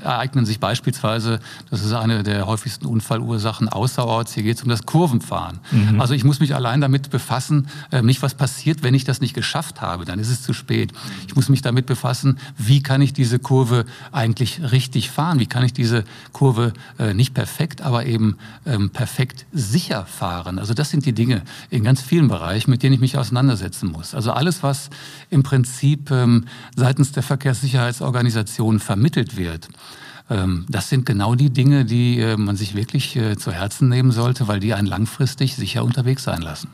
ereignen 0.02 0.44
sich 0.44 0.60
beispielsweise, 0.60 1.40
das 1.70 1.82
ist 1.82 1.94
eine 1.94 2.24
der 2.24 2.46
häufigsten 2.46 2.84
Unfallursachen 2.84 3.70
außerorts, 3.70 4.34
hier 4.34 4.42
geht 4.42 4.58
es 4.58 4.62
um 4.62 4.68
das 4.68 4.84
Kurvenfahren. 4.84 5.60
Mhm. 5.70 5.98
Also 5.98 6.12
ich 6.12 6.24
muss 6.24 6.40
mich 6.40 6.54
allein 6.54 6.82
damit 6.82 7.08
befassen, 7.08 7.68
äh, 7.92 8.02
nicht 8.02 8.20
was 8.20 8.34
passiert, 8.34 8.82
wenn 8.82 8.92
ich 8.92 9.04
das 9.04 9.22
nicht 9.22 9.32
geschafft 9.32 9.80
habe, 9.80 10.04
dann 10.04 10.18
ist 10.18 10.28
es 10.28 10.42
zu 10.42 10.52
spät. 10.52 10.92
Ich 11.26 11.34
muss 11.34 11.48
mich 11.48 11.62
damit 11.62 11.86
befassen, 11.86 12.38
wie 12.58 12.82
kann 12.82 13.00
ich 13.00 13.14
diese 13.14 13.38
Kurve 13.38 13.86
eigentlich 14.12 14.60
richtig 14.72 15.10
fahren, 15.10 15.40
wie 15.40 15.46
kann 15.46 15.64
ich 15.64 15.72
diese 15.72 16.04
Kurve 16.32 16.74
äh, 16.98 17.14
nicht 17.14 17.32
perfekt, 17.32 17.80
aber 17.80 18.04
eben 18.04 18.36
ähm, 18.66 18.90
perfekt 18.90 19.05
perfekt 19.06 19.46
sicher 19.52 20.04
fahren. 20.04 20.58
Also 20.58 20.74
das 20.74 20.90
sind 20.90 21.06
die 21.06 21.12
Dinge 21.12 21.42
in 21.70 21.84
ganz 21.84 22.02
vielen 22.02 22.26
Bereichen, 22.26 22.72
mit 22.72 22.82
denen 22.82 22.92
ich 22.92 23.00
mich 23.00 23.16
auseinandersetzen 23.16 23.92
muss. 23.92 24.16
Also 24.16 24.32
alles, 24.32 24.64
was 24.64 24.90
im 25.30 25.44
Prinzip 25.44 26.10
ähm, 26.10 26.46
seitens 26.74 27.12
der 27.12 27.22
Verkehrssicherheitsorganisation 27.22 28.80
vermittelt 28.80 29.36
wird, 29.36 29.68
ähm, 30.28 30.66
das 30.68 30.88
sind 30.88 31.06
genau 31.06 31.36
die 31.36 31.50
Dinge, 31.50 31.84
die 31.84 32.18
äh, 32.18 32.36
man 32.36 32.56
sich 32.56 32.74
wirklich 32.74 33.14
äh, 33.14 33.36
zu 33.36 33.52
Herzen 33.52 33.88
nehmen 33.88 34.10
sollte, 34.10 34.48
weil 34.48 34.58
die 34.58 34.74
einen 34.74 34.88
langfristig 34.88 35.54
sicher 35.54 35.84
unterwegs 35.84 36.24
sein 36.24 36.42
lassen. 36.42 36.68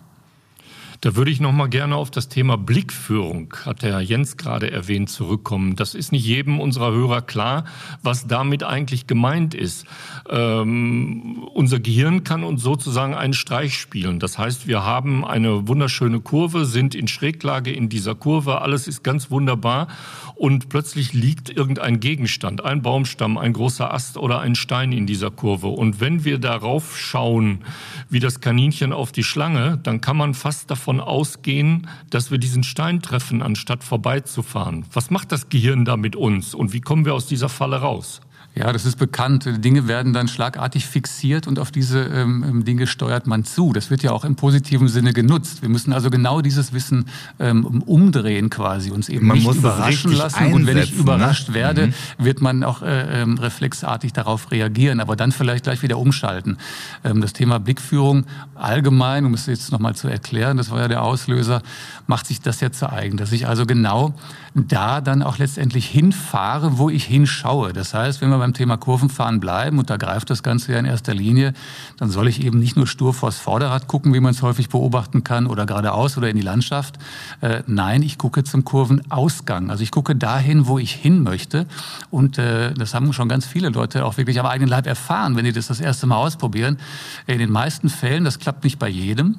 Da 1.03 1.17
würde 1.17 1.33
ich 1.33 1.41
noch 1.41 1.51
mal 1.51 1.67
gerne 1.67 1.97
auf 1.97 2.13
das 2.13 2.29
Thema 2.29 2.57
Blickführung, 2.57 3.53
hat 3.65 3.83
der 3.83 4.01
Jens 4.03 4.37
gerade 4.37 4.71
erwähnt, 4.71 5.11
zurückkommen. 5.11 5.75
Das 5.75 5.97
ist 5.97 6.13
nicht 6.13 6.25
jedem 6.25 6.61
unserer 6.61 6.93
Hörer 6.93 7.23
klar, 7.23 7.65
was 8.05 8.29
damit 8.29 8.63
eigentlich 8.63 9.09
gemeint 9.09 9.53
ist. 9.53 9.85
Ähm, 10.31 11.43
unser 11.55 11.81
Gehirn 11.81 12.23
kann 12.23 12.45
uns 12.45 12.63
sozusagen 12.63 13.15
einen 13.15 13.33
Streich 13.33 13.77
spielen. 13.77 14.21
Das 14.21 14.39
heißt, 14.39 14.69
wir 14.69 14.85
haben 14.85 15.25
eine 15.25 15.67
wunderschöne 15.67 16.21
Kurve, 16.21 16.67
sind 16.67 16.95
in 16.95 17.09
Schräglage 17.09 17.73
in 17.73 17.89
dieser 17.89 18.15
Kurve, 18.15 18.61
alles 18.61 18.87
ist 18.87 19.03
ganz 19.03 19.29
wunderbar 19.29 19.89
und 20.37 20.69
plötzlich 20.69 21.15
liegt 21.15 21.51
irgendein 21.51 21.99
Gegenstand, 21.99 22.65
ein 22.65 22.83
Baumstamm, 22.83 23.39
ein 23.39 23.53
großer 23.53 23.93
Ast 23.93 24.19
oder 24.19 24.39
ein 24.39 24.55
Stein 24.55 24.93
in 24.93 25.09
dieser 25.09 25.33
Kurve. 25.33 25.67
Und 25.67 26.01
wenn 26.01 26.25
wir 26.25 26.39
darauf 26.39 26.97
schauen, 26.97 27.65
wie 28.09 28.21
das 28.21 28.41
Kaninchen 28.41 28.93
auf 28.93 29.11
die 29.11 29.25
Schlange, 29.25 29.81
dann 29.83 30.01
kann 30.01 30.17
man 30.17 30.35
fast 30.35 30.71
davon 30.71 30.92
ausgehen, 31.01 31.89
dass 32.11 32.31
wir 32.31 32.39
diesen 32.39 32.63
Stein 32.63 33.03
treffen, 33.03 33.43
anstatt 33.43 33.85
vorbeizufahren. 33.85 34.85
Was 34.93 35.11
macht 35.11 35.33
das 35.33 35.49
Gehirn 35.49 35.85
da 35.85 35.97
mit 35.97 36.17
uns 36.17 36.55
und 36.55 36.73
wie 36.73 36.81
kommen 36.81 37.05
wir 37.05 37.15
aus 37.15 37.27
dieser 37.27 37.49
Falle 37.49 37.77
raus? 37.77 38.21
Ja, 38.55 38.71
das 38.71 38.85
ist 38.85 38.97
bekannt. 38.97 39.47
Dinge 39.65 39.89
werden 39.89 40.13
dann 40.13 40.29
schlagartig 40.29 40.87
fixiert 40.87 41.47
und 41.47 41.59
auf 41.59 41.71
diese 41.71 42.01
ähm, 42.01 42.45
ähm, 42.47 42.65
Dinge 42.67 42.87
steuert 42.87 43.27
man 43.27 43.45
zu. 43.45 43.73
Das 43.73 43.89
wird 43.89 44.03
ja 44.03 44.11
auch 44.11 44.27
im 44.27 44.37
positiven 44.37 44.89
Sinne 44.89 45.15
genutzt. 45.15 45.63
Wir 45.63 45.71
müssen 45.71 45.95
also 45.95 46.11
genau 46.11 46.43
dieses 46.43 46.75
Wissen 46.75 47.07
ähm, 47.39 47.65
umdrehen 47.65 48.51
quasi, 48.51 48.91
uns 48.91 49.09
eben 49.09 49.27
man 49.27 49.39
nicht 49.39 49.51
überraschen 49.51 50.13
lassen. 50.13 50.53
Und 50.53 50.67
wenn 50.67 50.77
ich 50.77 50.93
ne? 50.93 50.99
überrascht 50.99 51.49
ne? 51.49 51.55
werde, 51.55 51.87
mhm. 51.87 51.95
wird 52.19 52.43
man 52.43 52.63
auch 52.63 52.83
äh, 52.83 53.23
ähm, 53.23 53.39
reflexartig 53.39 54.13
darauf 54.13 54.51
reagieren, 54.51 55.01
aber 55.01 55.17
dann 55.17 55.33
vielleicht 55.33 55.65
gleich 55.65 55.83
wieder 55.83 55.97
umschalten. 55.97 56.59
Ähm, 57.05 57.23
das 57.23 57.33
Thema 57.33 57.59
Blickführung 57.59 58.27
allgemein, 58.55 59.25
um 59.25 59.33
es 59.33 59.47
jetzt 59.47 59.73
nochmal 59.73 59.97
zu 59.97 60.09
erklären, 60.09 60.59
das 60.59 60.71
war 60.71 60.81
ja 60.81 60.89
der 60.89 61.03
Auslöser, 61.03 61.63
macht 62.07 62.27
sich 62.27 62.43
das 62.43 62.61
ja 62.61 62.71
zu 62.71 62.93
eigen, 62.93 63.17
dass 63.17 63.33
ich 63.33 63.47
also 63.47 63.65
genau 63.65 64.15
da 64.55 65.01
dann 65.01 65.23
auch 65.23 65.39
letztendlich 65.39 65.87
hinfahre, 65.87 66.79
wo 66.79 66.91
ich 66.91 67.05
hinschaue. 67.05 67.73
Das 67.73 67.95
heißt, 67.95 68.21
wenn 68.21 68.31
wir 68.31 68.39
beim 68.39 68.53
Thema 68.53 68.77
Kurvenfahren 68.77 69.41
bleiben, 69.41 69.79
und 69.79 69.89
da 69.89 69.97
greift 69.97 70.31
das 70.31 70.43
Ganze 70.43 70.73
ja 70.73 70.79
in 70.79 70.85
erster 70.85 71.15
Linie, 71.15 71.55
dann 71.97 72.11
soll 72.11 72.29
ich 72.29 72.45
eben 72.45 72.59
nicht 72.59 72.77
nur 72.77 72.87
stur 72.87 73.15
vors 73.15 73.39
Vorderrad 73.39 73.89
gucken, 73.89 74.13
wie 74.13 74.21
man 74.21 74.33
es 74.33 74.43
häufig 74.43 74.69
beobachten 74.69 75.25
kann, 75.25 75.47
oder 75.47 75.67
geradeaus 75.67 76.19
oder 76.19 76.29
in 76.29 76.37
die 76.37 76.43
Landschaft. 76.43 76.99
Äh, 77.41 77.63
nein, 77.67 78.03
ich 78.03 78.19
gucke 78.19 78.45
zum 78.45 78.65
Kurvenausgang. 78.65 79.71
Also 79.71 79.83
ich 79.83 79.91
gucke 79.91 80.15
dahin, 80.17 80.67
wo 80.67 80.79
ich 80.79 80.93
hin 80.93 81.23
möchte. 81.23 81.67
Und 82.11 82.39
äh, 82.39 82.75
das 82.75 82.95
haben 82.95 83.13
schon 83.13 83.29
ganz 83.29 83.47
viele 83.47 83.71
Leute 83.71 84.05
auch 84.05 84.17
wirklich 84.19 84.39
am 84.39 84.47
eigenen 84.47 84.69
Leib 84.69 84.87
erfahren, 84.87 85.37
wenn 85.37 85.45
die 85.45 85.53
das 85.53 85.69
das 85.69 85.81
erste 85.81 86.07
Mal 86.07 86.17
ausprobieren. 86.17 86.79
In 87.27 87.39
den 87.39 87.51
meisten 87.51 87.89
Fällen, 87.89 88.25
das 88.25 88.39
klappt 88.39 88.65
nicht 88.65 88.79
bei 88.79 88.89
jedem, 88.89 89.39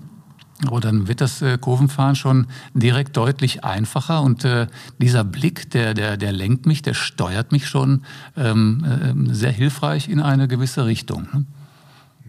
aber 0.67 0.79
dann 0.79 1.07
wird 1.07 1.21
das 1.21 1.41
äh, 1.41 1.57
Kurvenfahren 1.57 2.15
schon 2.15 2.47
direkt 2.73 3.17
deutlich 3.17 3.63
einfacher 3.63 4.21
und 4.21 4.45
äh, 4.45 4.67
dieser 4.99 5.23
Blick, 5.23 5.69
der, 5.71 5.93
der, 5.93 6.17
der 6.17 6.31
lenkt 6.31 6.65
mich, 6.65 6.81
der 6.81 6.93
steuert 6.93 7.51
mich 7.51 7.67
schon 7.67 8.03
ähm, 8.35 9.27
äh, 9.29 9.33
sehr 9.33 9.51
hilfreich 9.51 10.09
in 10.09 10.19
eine 10.19 10.47
gewisse 10.47 10.85
Richtung. 10.85 11.27
Ne? 11.33 11.45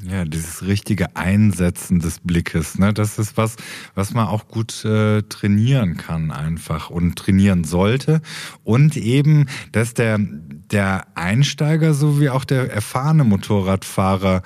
Ja, 0.06 0.24
dieses 0.26 0.66
richtige 0.66 1.16
Einsetzen 1.16 1.98
des 1.98 2.18
Blickes, 2.18 2.78
ne, 2.78 2.92
das 2.92 3.18
ist 3.18 3.38
was, 3.38 3.56
was 3.94 4.12
man 4.12 4.26
auch 4.26 4.48
gut 4.48 4.84
äh, 4.84 5.22
trainieren 5.22 5.96
kann 5.96 6.30
einfach 6.30 6.90
und 6.90 7.16
trainieren 7.16 7.64
sollte. 7.64 8.20
Und 8.64 8.98
eben, 8.98 9.46
dass 9.72 9.94
der, 9.94 10.18
der 10.18 11.06
Einsteiger 11.14 11.94
sowie 11.94 12.28
auch 12.28 12.44
der 12.44 12.70
erfahrene 12.70 13.24
Motorradfahrer 13.24 14.42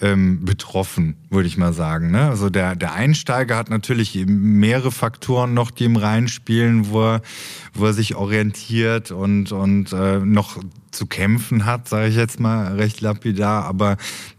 ähm, 0.00 0.44
betroffen, 0.44 1.16
würde 1.30 1.48
ich 1.48 1.56
mal 1.56 1.72
sagen. 1.72 2.10
Ne? 2.10 2.28
Also 2.28 2.50
der, 2.50 2.76
der 2.76 2.92
Einsteiger 2.94 3.56
hat 3.56 3.70
natürlich 3.70 4.24
mehrere 4.26 4.92
Faktoren 4.92 5.54
noch, 5.54 5.70
die 5.70 5.84
ihm 5.84 5.96
reinspielen, 5.96 6.90
wo 6.90 7.02
er, 7.02 7.22
wo 7.74 7.86
er 7.86 7.92
sich 7.92 8.14
orientiert 8.14 9.10
und, 9.10 9.52
und 9.52 9.92
äh, 9.92 10.18
noch 10.18 10.58
zu 10.90 11.06
kämpfen 11.06 11.64
hat, 11.64 11.88
sage 11.88 12.08
ich 12.08 12.16
jetzt 12.16 12.40
mal 12.40 12.74
recht 12.76 13.00
lapidar. 13.00 13.64
Aber 13.64 13.96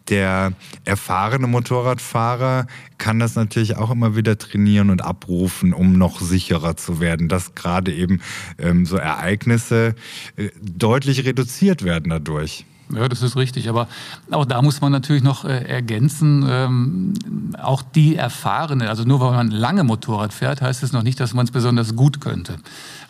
der 0.10 0.54
erfahrene 0.86 1.48
Motorradfahrer 1.48 2.68
kann 2.98 3.20
das 3.20 3.36
natürlich 3.36 3.78
auch 3.78 3.92
immer 3.92 4.16
wieder 4.16 4.38
trainieren 4.38 4.90
und 4.90 5.04
abrufen, 5.04 5.74
um 5.74 5.94
noch 5.94 6.20
sicherer 6.20 6.76
zu 6.76 7.00
werden, 7.00 7.30
dass 7.30 7.56
gerade 7.56 7.94
eben 7.94 8.22
ähm, 8.58 8.86
so 8.86 8.98
Ereignisse 8.98 9.96
äh, 10.36 10.50
deutlich 10.62 11.26
reduziert 11.26 11.84
werden 11.84 12.10
dadurch. 12.10 12.66
Ja, 12.94 13.08
das 13.08 13.22
ist 13.22 13.36
richtig. 13.36 13.70
Aber 13.70 13.88
auch 14.32 14.46
da 14.46 14.62
muss 14.62 14.82
man 14.82 14.92
natürlich 14.92 15.22
noch 15.22 15.46
äh, 15.46 15.64
ergänzen, 15.64 16.46
ähm, 16.50 17.14
auch 17.62 17.84
die 17.84 18.16
Erfahrene, 18.16 18.90
also 18.90 19.04
nur 19.04 19.20
weil 19.20 19.32
man 19.32 19.52
lange 19.52 19.84
Motorrad 19.84 20.34
fährt, 20.34 20.62
heißt 20.62 20.82
es 20.82 20.92
noch 20.92 21.04
nicht, 21.04 21.20
dass 21.20 21.34
man 21.34 21.46
es 21.46 21.52
besonders 21.52 21.96
gut 21.96 22.20
könnte. 22.20 22.58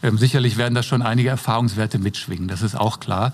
Ähm, 0.04 0.18
sicherlich 0.18 0.58
werden 0.58 0.76
da 0.76 0.84
schon 0.84 1.02
einige 1.02 1.30
Erfahrungswerte 1.30 1.98
mitschwingen, 1.98 2.48
das 2.48 2.62
ist 2.62 2.76
auch 2.76 3.00
klar. 3.00 3.32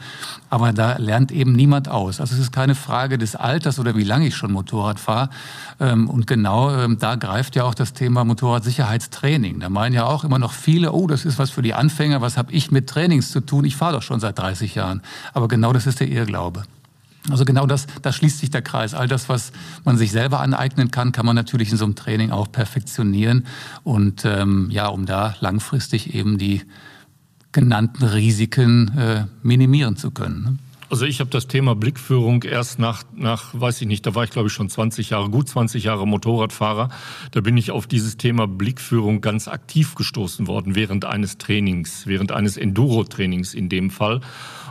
Aber 0.50 0.72
da 0.72 0.98
lernt 0.98 1.32
eben 1.32 1.54
niemand 1.54 1.90
aus. 1.90 2.20
Also 2.20 2.36
es 2.36 2.42
ist 2.42 2.52
keine 2.52 2.76
Frage 2.76 3.18
des 3.18 3.36
Alters 3.36 3.80
oder 3.80 3.96
wie 3.96 4.04
lange 4.04 4.28
ich 4.28 4.36
schon 4.36 4.52
Motorrad 4.52 5.00
fahre. 5.00 5.30
Ähm, 5.80 6.10
und 6.10 6.28
genau 6.28 6.72
ähm, 6.76 7.00
da 7.00 7.16
greift 7.16 7.56
ja 7.56 7.64
auch 7.64 7.74
das 7.74 7.94
Thema 7.94 8.24
Motorradsicherheitstraining. 8.24 9.60
Da 9.60 9.70
meinen 9.70 9.94
ja 9.94 10.06
auch 10.06 10.24
immer 10.24 10.40
noch 10.40 10.54
viele, 10.54 10.92
oh, 10.92 11.08
das 11.08 11.26
ist 11.26 11.40
was 11.40 11.50
für 11.50 11.64
die 11.64 11.74
Anfänger, 11.74 12.22
was 12.22 12.38
habe 12.38 12.52
ich 12.52 12.72
mit 12.72 12.88
Trainings 12.88 13.32
zu 13.32 13.42
tun? 13.42 13.66
Ich 13.66 13.76
fahre 13.76 13.94
doch 13.94 14.04
schon 14.04 14.20
seit 14.20 14.38
30 14.38 14.76
Jahren. 14.76 15.02
Aber 15.34 15.48
genau 15.48 15.74
das 15.74 15.88
ist 15.88 16.00
der 16.00 16.08
Irrglaube. 16.08 16.35
Also 17.30 17.44
genau 17.44 17.66
das, 17.66 17.88
da 18.02 18.14
schließt 18.14 18.40
sich 18.40 18.52
der 18.52 18.62
Kreis. 18.62 18.94
All 18.94 19.08
das, 19.08 19.30
was 19.30 19.52
man 19.84 19.98
sich 19.98 20.12
selber 20.12 20.42
aneignen 20.42 20.92
kann, 20.92 21.12
kann 21.12 21.26
man 21.26 21.36
natürlich 21.36 21.72
in 21.72 21.78
so 21.78 21.86
einem 21.86 21.96
Training 21.96 22.32
auch 22.32 22.52
perfektionieren. 22.52 23.48
Und 23.84 24.26
ähm, 24.26 24.70
ja, 24.70 24.88
um 24.88 25.06
da 25.06 25.36
langfristig 25.40 26.14
eben 26.14 26.38
die 26.38 26.62
genannten 27.52 28.04
Risiken 28.04 28.96
äh, 28.98 29.26
minimieren 29.42 29.96
zu 29.96 30.12
können. 30.12 30.44
Ne? 30.44 30.58
Also 30.90 31.06
ich 31.06 31.20
habe 31.20 31.32
das 31.32 31.48
Thema 31.48 31.74
Blickführung 31.74 32.44
erst 32.44 32.78
nach, 32.78 33.04
nach, 33.16 33.60
weiß 33.60 33.82
ich 33.82 33.88
nicht, 33.88 34.06
da 34.06 34.14
war 34.14 34.24
ich 34.24 34.30
glaube 34.30 34.50
ich 34.50 34.54
schon 34.54 34.70
20 34.70 35.10
Jahre, 35.10 35.30
gut 35.30 35.50
20 35.50 35.84
Jahre 35.84 36.06
Motorradfahrer. 36.06 36.90
Da 37.32 37.42
bin 37.42 37.58
ich 37.58 37.72
auf 37.72 37.88
dieses 37.88 38.18
Thema 38.18 38.46
Blickführung 38.46 39.20
ganz 39.20 39.48
aktiv 39.48 39.96
gestoßen 39.96 40.46
worden 40.46 40.76
während 40.76 41.06
eines 41.06 41.40
Trainings, 41.40 42.06
während 42.06 42.32
eines 42.32 42.56
Enduro-Trainings 42.56 43.56
in 43.56 43.68
dem 43.68 43.90
Fall 43.90 44.22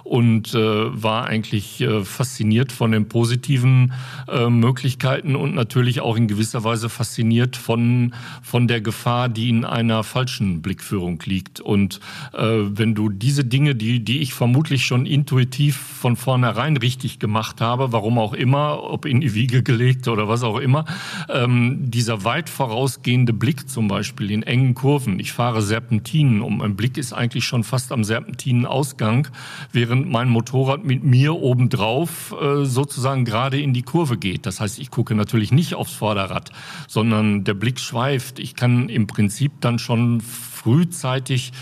und 0.05 0.55
äh, 0.55 1.03
war 1.03 1.27
eigentlich 1.27 1.81
äh, 1.81 2.05
fasziniert 2.05 2.73
von 2.73 2.93
den 2.93 3.09
positiven 3.09 3.95
äh, 4.29 4.49
Möglichkeiten 4.51 5.35
und 5.35 5.55
natürlich 5.55 6.01
auch 6.01 6.17
in 6.17 6.29
gewisser 6.29 6.63
Weise 6.63 6.91
fasziniert 6.91 7.57
von, 7.57 8.15
von 8.43 8.69
der 8.69 8.83
Gefahr, 8.83 9.31
die 9.31 9.49
in 9.49 9.65
einer 9.65 10.05
falschen 10.05 10.61
Blickführung 10.61 11.23
liegt. 11.25 11.61
Und 11.61 12.01
äh, 12.35 12.43
wenn 12.45 12.95
du 12.95 13.09
diese 13.09 13.45
Dinge, 13.45 13.75
die, 13.75 14.05
die 14.05 14.21
ich 14.21 14.35
vermutlich 14.35 14.85
schon 14.85 15.07
intuitiv 15.07 15.77
von 15.77 16.17
vornherein 16.17 16.77
richtig 16.77 17.19
gemacht 17.19 17.63
habe, 17.63 17.93
warum 17.93 18.19
auch 18.19 18.35
immer, 18.35 18.83
ob 18.83 19.07
in 19.07 19.23
die 19.23 19.35
Wiege 19.35 19.63
gelegt 19.63 20.07
oder 20.07 20.29
was 20.29 20.43
auch 20.43 20.59
immer, 20.59 20.85
ähm, 21.31 21.91
dieser 21.91 22.25
weit 22.25 22.51
vorausgehende 22.51 23.33
Blick 23.33 23.71
zum 23.71 23.89
Beispiel 23.89 24.31
in 24.31 24.43
engen 24.43 24.75
Kurven. 24.75 25.19
Ich 25.19 25.33
fahre 25.33 25.63
Serpentinen 25.63 26.43
und 26.43 26.59
mein 26.59 26.77
Blick 26.77 26.99
ist 26.99 27.15
eigentlich 27.15 27.45
schon 27.45 27.65
fast 27.65 27.91
am 27.91 28.05
Serpentinenausgang, 28.05 29.29
während 29.73 29.94
während 29.95 30.11
mein 30.11 30.29
Motorrad 30.29 30.85
mit 30.85 31.05
mir 31.05 31.37
obendrauf 31.37 32.35
äh, 32.41 32.65
sozusagen 32.65 33.25
gerade 33.25 33.61
in 33.61 33.73
die 33.73 33.83
Kurve 33.83 34.17
geht. 34.17 34.45
Das 34.45 34.59
heißt, 34.59 34.81
ich 34.81 34.91
gucke 34.91 35.15
natürlich 35.15 35.53
nicht 35.53 35.77
aufs 35.77 35.93
Vorderrad, 35.93 36.51
sondern 36.89 37.45
der 37.45 37.55
Blick 37.55 37.79
schweift. 37.79 38.41
Ich 38.41 38.57
kann 38.57 38.89
im 38.89 39.07
Prinzip 39.07 39.53
dann 39.61 39.79
schon 39.79 40.21
frühzeitig 40.21 41.53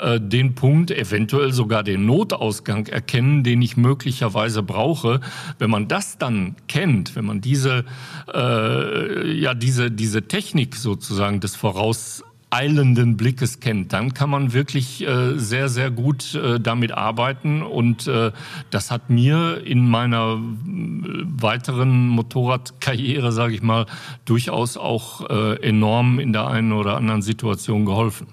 äh, 0.00 0.18
den 0.18 0.54
Punkt, 0.54 0.90
eventuell 0.90 1.52
sogar 1.52 1.82
den 1.82 2.06
Notausgang 2.06 2.86
erkennen, 2.86 3.44
den 3.44 3.60
ich 3.60 3.76
möglicherweise 3.76 4.62
brauche. 4.62 5.20
Wenn 5.58 5.68
man 5.68 5.86
das 5.86 6.16
dann 6.16 6.56
kennt, 6.68 7.14
wenn 7.14 7.26
man 7.26 7.42
diese, 7.42 7.84
äh, 8.32 9.38
ja, 9.38 9.52
diese, 9.52 9.90
diese 9.90 10.22
Technik 10.22 10.76
sozusagen 10.76 11.40
des 11.40 11.56
Voraus 11.56 12.24
eilenden 12.52 13.16
Blickes 13.16 13.60
kennt, 13.60 13.92
dann 13.92 14.14
kann 14.14 14.30
man 14.30 14.52
wirklich 14.52 15.06
äh, 15.06 15.38
sehr, 15.38 15.68
sehr 15.68 15.90
gut 15.90 16.34
äh, 16.34 16.60
damit 16.60 16.92
arbeiten. 16.92 17.62
Und 17.62 18.06
äh, 18.06 18.30
das 18.70 18.90
hat 18.90 19.10
mir 19.10 19.62
in 19.64 19.88
meiner 19.88 20.34
äh, 20.34 21.24
weiteren 21.40 22.08
Motorradkarriere, 22.08 23.32
sage 23.32 23.54
ich 23.54 23.62
mal, 23.62 23.86
durchaus 24.24 24.76
auch 24.76 25.28
äh, 25.30 25.62
enorm 25.62 26.18
in 26.18 26.32
der 26.32 26.48
einen 26.48 26.72
oder 26.72 26.96
anderen 26.96 27.22
Situation 27.22 27.86
geholfen. 27.86 28.26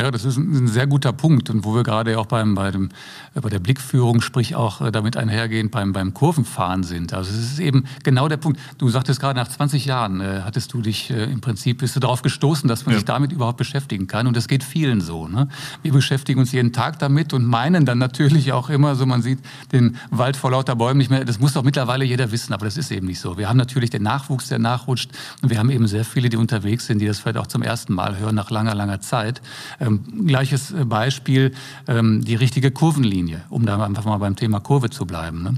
Ja, 0.00 0.10
das 0.10 0.24
ist 0.24 0.38
ein, 0.38 0.66
sehr 0.66 0.86
guter 0.86 1.12
Punkt 1.12 1.50
und 1.50 1.62
wo 1.62 1.74
wir 1.74 1.82
gerade 1.82 2.18
auch 2.18 2.24
beim, 2.24 2.54
bei, 2.54 2.70
dem, 2.70 2.88
bei 3.34 3.50
der 3.50 3.58
Blickführung, 3.58 4.22
sprich 4.22 4.54
auch 4.54 4.80
äh, 4.80 4.90
damit 4.90 5.18
einhergehend 5.18 5.70
beim, 5.70 5.92
beim 5.92 6.14
Kurvenfahren 6.14 6.84
sind. 6.84 7.12
Also 7.12 7.30
es 7.30 7.52
ist 7.52 7.58
eben 7.58 7.84
genau 8.02 8.26
der 8.26 8.38
Punkt. 8.38 8.58
Du 8.78 8.88
sagtest 8.88 9.20
gerade, 9.20 9.38
nach 9.38 9.48
20 9.48 9.84
Jahren 9.84 10.22
äh, 10.22 10.40
hattest 10.42 10.72
du 10.72 10.80
dich 10.80 11.10
äh, 11.10 11.24
im 11.24 11.42
Prinzip, 11.42 11.78
bist 11.78 11.96
du 11.96 12.00
darauf 12.00 12.22
gestoßen, 12.22 12.66
dass 12.66 12.86
man 12.86 12.94
ja. 12.94 12.98
sich 12.98 13.04
damit 13.04 13.30
überhaupt 13.30 13.58
beschäftigen 13.58 14.06
kann 14.06 14.26
und 14.26 14.34
das 14.34 14.48
geht 14.48 14.64
vielen 14.64 15.02
so. 15.02 15.28
Ne? 15.28 15.48
Wir 15.82 15.92
beschäftigen 15.92 16.40
uns 16.40 16.50
jeden 16.52 16.72
Tag 16.72 16.98
damit 16.98 17.34
und 17.34 17.44
meinen 17.44 17.84
dann 17.84 17.98
natürlich 17.98 18.52
auch 18.52 18.70
immer, 18.70 18.94
so 18.94 19.04
man 19.04 19.20
sieht 19.20 19.40
den 19.70 19.98
Wald 20.10 20.38
vor 20.38 20.52
lauter 20.52 20.76
Bäumen 20.76 20.96
nicht 20.96 21.10
mehr, 21.10 21.26
das 21.26 21.40
muss 21.40 21.52
doch 21.52 21.62
mittlerweile 21.62 22.06
jeder 22.06 22.32
wissen, 22.32 22.54
aber 22.54 22.64
das 22.64 22.78
ist 22.78 22.90
eben 22.90 23.06
nicht 23.06 23.20
so. 23.20 23.36
Wir 23.36 23.50
haben 23.50 23.58
natürlich 23.58 23.90
den 23.90 24.02
Nachwuchs, 24.02 24.48
der 24.48 24.60
nachrutscht 24.60 25.10
und 25.42 25.50
wir 25.50 25.58
haben 25.58 25.68
eben 25.68 25.86
sehr 25.86 26.06
viele, 26.06 26.30
die 26.30 26.38
unterwegs 26.38 26.86
sind, 26.86 27.00
die 27.00 27.06
das 27.06 27.18
vielleicht 27.18 27.36
auch 27.36 27.48
zum 27.48 27.60
ersten 27.60 27.92
Mal 27.92 28.18
hören 28.18 28.34
nach 28.34 28.48
langer, 28.48 28.74
langer 28.74 29.02
Zeit. 29.02 29.42
Ähm, 29.90 30.26
gleiches 30.26 30.70
äh, 30.72 30.84
Beispiel, 30.84 31.52
ähm, 31.88 32.24
die 32.24 32.34
richtige 32.34 32.70
Kurvenlinie, 32.70 33.42
um 33.48 33.66
da 33.66 33.82
einfach 33.82 34.04
mal 34.04 34.18
beim 34.18 34.36
Thema 34.36 34.60
Kurve 34.60 34.90
zu 34.90 35.06
bleiben. 35.06 35.42
Ne? 35.42 35.54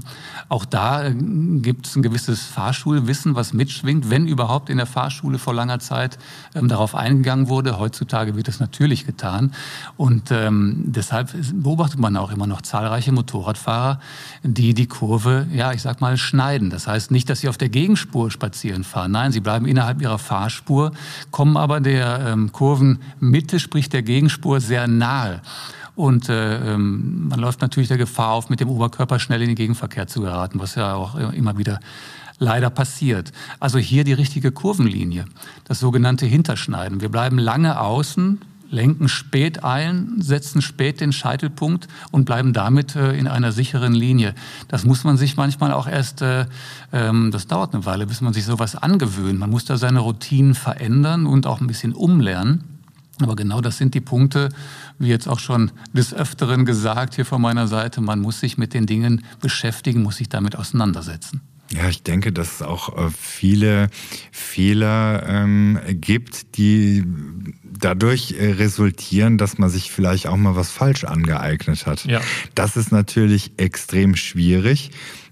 Auch 0.49 0.65
da 0.65 1.05
äh, 1.05 1.13
gibt 1.13 1.87
es 1.87 1.95
ein 1.95 2.03
gewisses 2.03 2.43
Fahrschulwissen, 2.43 3.35
was 3.35 3.53
mitschwingt, 3.53 4.09
wenn 4.09 4.27
überhaupt 4.27 4.69
in 4.69 4.77
der 4.77 4.85
Fahrschule 4.85 5.37
vor 5.37 5.53
langer 5.53 5.79
Zeit 5.79 6.17
ähm, 6.55 6.67
darauf 6.67 6.95
eingegangen 6.95 7.49
wurde. 7.49 7.79
Heutzutage 7.79 8.35
wird 8.35 8.47
das 8.47 8.59
natürlich 8.59 9.05
getan. 9.05 9.53
Und 9.97 10.31
ähm, 10.31 10.83
deshalb 10.85 11.33
beobachtet 11.53 11.99
man 11.99 12.17
auch 12.17 12.31
immer 12.31 12.47
noch 12.47 12.61
zahlreiche 12.61 13.11
Motorradfahrer, 13.11 13.99
die 14.43 14.73
die 14.73 14.87
Kurve, 14.87 15.47
ja, 15.53 15.73
ich 15.73 15.81
sag 15.81 16.01
mal, 16.01 16.17
schneiden. 16.17 16.69
Das 16.69 16.87
heißt 16.87 17.11
nicht, 17.11 17.29
dass 17.29 17.41
sie 17.41 17.49
auf 17.49 17.57
der 17.57 17.69
Gegenspur 17.69 18.31
spazieren 18.31 18.83
fahren. 18.83 19.11
Nein, 19.11 19.31
sie 19.31 19.39
bleiben 19.39 19.65
innerhalb 19.65 20.01
ihrer 20.01 20.19
Fahrspur, 20.19 20.91
kommen 21.31 21.57
aber 21.57 21.79
der 21.79 22.27
ähm, 22.27 22.51
Kurvenmitte, 22.51 23.59
sprich 23.59 23.89
der 23.89 24.01
Gegenspur, 24.01 24.22
sehr 24.59 24.87
nahe. 24.87 25.41
Und 25.95 26.27
äh, 26.27 26.73
ähm, 26.73 27.27
man 27.29 27.39
läuft 27.39 27.61
natürlich 27.61 27.87
der 27.87 27.97
Gefahr 27.97 28.31
auf, 28.31 28.49
mit 28.49 28.59
dem 28.59 28.69
Oberkörper 28.69 29.19
schnell 29.19 29.41
in 29.41 29.49
den 29.49 29.55
Gegenverkehr 29.55 30.07
zu 30.07 30.21
geraten, 30.21 30.59
was 30.59 30.75
ja 30.75 30.95
auch 30.95 31.15
immer 31.15 31.57
wieder 31.57 31.79
leider 32.39 32.69
passiert. 32.69 33.31
Also 33.59 33.77
hier 33.77 34.03
die 34.03 34.13
richtige 34.13 34.51
Kurvenlinie, 34.51 35.25
das 35.65 35.79
sogenannte 35.79 36.25
Hinterschneiden. 36.25 37.01
Wir 37.01 37.09
bleiben 37.09 37.37
lange 37.37 37.79
außen, 37.79 38.41
lenken 38.69 39.07
spät 39.07 39.63
ein, 39.63 40.15
setzen 40.17 40.61
spät 40.61 40.99
den 40.99 41.13
Scheitelpunkt 41.13 41.87
und 42.11 42.25
bleiben 42.25 42.53
damit 42.53 42.95
äh, 42.95 43.13
in 43.13 43.27
einer 43.27 43.51
sicheren 43.51 43.93
Linie. 43.93 44.33
Das 44.67 44.83
muss 44.83 45.03
man 45.03 45.15
sich 45.15 45.37
manchmal 45.37 45.71
auch 45.71 45.87
erst, 45.87 46.21
äh, 46.21 46.47
ähm, 46.91 47.29
das 47.31 47.47
dauert 47.47 47.73
eine 47.73 47.85
Weile, 47.85 48.07
bis 48.07 48.19
man 48.21 48.33
sich 48.33 48.45
sowas 48.45 48.75
angewöhnt. 48.75 49.39
Man 49.39 49.51
muss 49.51 49.65
da 49.65 49.77
seine 49.77 49.99
Routinen 49.99 50.55
verändern 50.55 51.27
und 51.27 51.45
auch 51.45 51.61
ein 51.61 51.67
bisschen 51.67 51.93
umlernen. 51.93 52.72
Aber 53.21 53.35
genau 53.35 53.61
das 53.61 53.77
sind 53.77 53.93
die 53.93 54.01
Punkte, 54.01 54.49
wie 54.97 55.07
jetzt 55.07 55.27
auch 55.27 55.39
schon 55.39 55.71
des 55.93 56.13
Öfteren 56.13 56.65
gesagt 56.65 57.15
hier 57.15 57.25
von 57.25 57.41
meiner 57.41 57.67
Seite, 57.67 58.01
man 58.01 58.19
muss 58.19 58.39
sich 58.39 58.57
mit 58.57 58.73
den 58.73 58.85
Dingen 58.85 59.23
beschäftigen, 59.39 60.01
muss 60.01 60.17
sich 60.17 60.29
damit 60.29 60.55
auseinandersetzen. 60.55 61.41
Ja, 61.71 61.89
ich 61.89 62.03
denke, 62.03 62.31
dass 62.31 62.55
es 62.55 62.61
auch 62.61 62.97
äh, 62.97 63.09
viele 63.17 63.89
Fehler 64.31 65.23
ähm, 65.27 65.79
gibt, 65.87 66.57
die 66.57 67.03
dadurch 67.63 68.33
äh, 68.33 68.51
resultieren, 68.51 69.37
dass 69.37 69.57
man 69.57 69.69
sich 69.69 69.91
vielleicht 69.91 70.27
auch 70.27 70.37
mal 70.37 70.55
was 70.55 70.69
falsch 70.71 71.03
angeeignet 71.03 71.85
hat. 71.85 72.05
Ja. 72.05 72.21
Das 72.53 72.77
ist 72.77 72.91
natürlich 72.91 73.53
extrem 73.57 74.15
schwierig, 74.15 74.91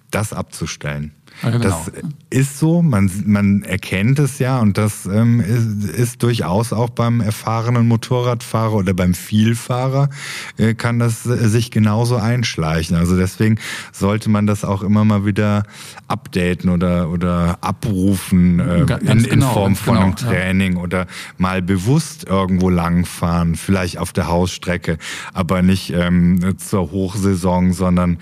das 0.10 0.34
abzustellen. 0.34 1.12
Ja, 1.44 1.50
genau. 1.50 1.64
Das 1.64 1.92
ist 2.30 2.60
so, 2.60 2.82
man, 2.82 3.10
man 3.26 3.64
erkennt 3.64 4.20
es 4.20 4.40
ja 4.40 4.60
und 4.60 4.78
das 4.78 5.06
ähm, 5.06 5.42
ist, 5.42 5.90
ist 5.90 6.24
durchaus 6.24 6.72
auch 6.72 6.90
beim 6.90 7.20
erfahrenen 7.20 7.88
Motorradfahrer 7.88 8.76
oder 8.76 8.94
beim 8.94 9.14
Vielfahrer 9.14 10.10
äh, 10.58 10.76
kann 10.76 11.00
das 11.00 11.26
äh, 11.26 11.50
sich 11.50 11.72
genauso 11.72 12.18
einschleichen. 12.18 12.96
Also 12.96 13.18
deswegen 13.18 13.58
sollte 13.92 14.30
man 14.30 14.46
das 14.46 14.64
auch 14.64 14.84
immer 14.84 15.04
mal 15.04 15.26
wieder 15.26 15.64
updaten 16.08 16.70
oder, 16.70 17.10
oder 17.10 17.58
abrufen 17.62 18.60
äh, 18.60 18.82
in, 18.82 19.08
in 19.08 19.24
genau, 19.24 19.54
Form 19.54 19.76
von 19.76 19.96
genau, 19.96 20.06
einem 20.06 20.16
Training 20.16 20.74
ja. 20.76 20.80
oder 20.84 21.08
mal 21.38 21.62
bewusst 21.62 22.28
irgendwo 22.28 22.70
langfahren, 22.70 23.56
vielleicht 23.56 23.98
auf 23.98 24.14
der 24.14 24.28
Hausstrecke, 24.28 25.00
aber 25.34 25.64
nicht 25.64 25.92
ähm, 25.92 26.56
zur 26.60 26.92
Hochsaison, 26.92 27.74
sondern 27.74 28.20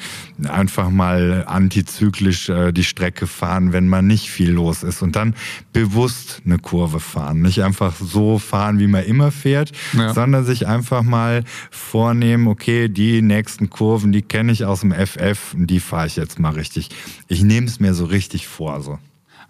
einfach 0.47 0.89
mal 0.89 1.43
antizyklisch 1.47 2.47
äh, 2.47 2.71
die 2.71 2.83
Strecke 2.85 3.08
Strecke 3.09 3.25
fahren, 3.25 3.73
wenn 3.73 3.87
man 3.87 4.05
nicht 4.05 4.29
viel 4.29 4.51
los 4.51 4.83
ist 4.83 5.01
und 5.01 5.15
dann 5.15 5.33
bewusst 5.73 6.43
eine 6.45 6.59
Kurve 6.59 6.99
fahren. 6.99 7.41
Nicht 7.41 7.63
einfach 7.63 7.95
so 7.95 8.37
fahren, 8.37 8.77
wie 8.77 8.85
man 8.85 9.03
immer 9.03 9.31
fährt, 9.31 9.71
ja. 9.93 10.13
sondern 10.13 10.45
sich 10.45 10.67
einfach 10.67 11.01
mal 11.01 11.43
vornehmen, 11.71 12.47
okay, 12.47 12.87
die 12.87 13.23
nächsten 13.23 13.71
Kurven, 13.71 14.11
die 14.11 14.21
kenne 14.21 14.51
ich 14.51 14.65
aus 14.65 14.81
dem 14.81 14.91
FF 14.91 15.55
und 15.55 15.67
die 15.67 15.79
fahre 15.79 16.05
ich 16.05 16.17
jetzt 16.17 16.37
mal 16.37 16.53
richtig. 16.53 16.89
Ich 17.27 17.41
nehme 17.43 17.65
es 17.65 17.79
mir 17.79 17.95
so 17.95 18.05
richtig 18.05 18.47
vor. 18.47 18.81
So. 18.81 18.99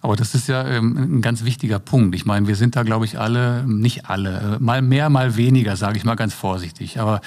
Aber 0.01 0.15
das 0.15 0.33
ist 0.33 0.47
ja 0.47 0.65
ähm, 0.65 1.17
ein 1.17 1.21
ganz 1.21 1.43
wichtiger 1.43 1.77
Punkt. 1.77 2.15
Ich 2.15 2.25
meine, 2.25 2.47
wir 2.47 2.55
sind 2.55 2.77
da, 2.77 2.83
glaube 2.83 3.03
ich, 3.03 3.19
alle, 3.19 3.65
nicht 3.67 4.09
alle, 4.09 4.55
äh, 4.55 4.63
mal 4.63 4.81
mehr, 4.81 5.09
mal 5.09 5.35
weniger, 5.35 5.75
sage 5.75 5.97
ich 5.97 6.05
mal 6.05 6.15
ganz 6.15 6.33
vorsichtig. 6.33 6.99
Aber 7.01 7.19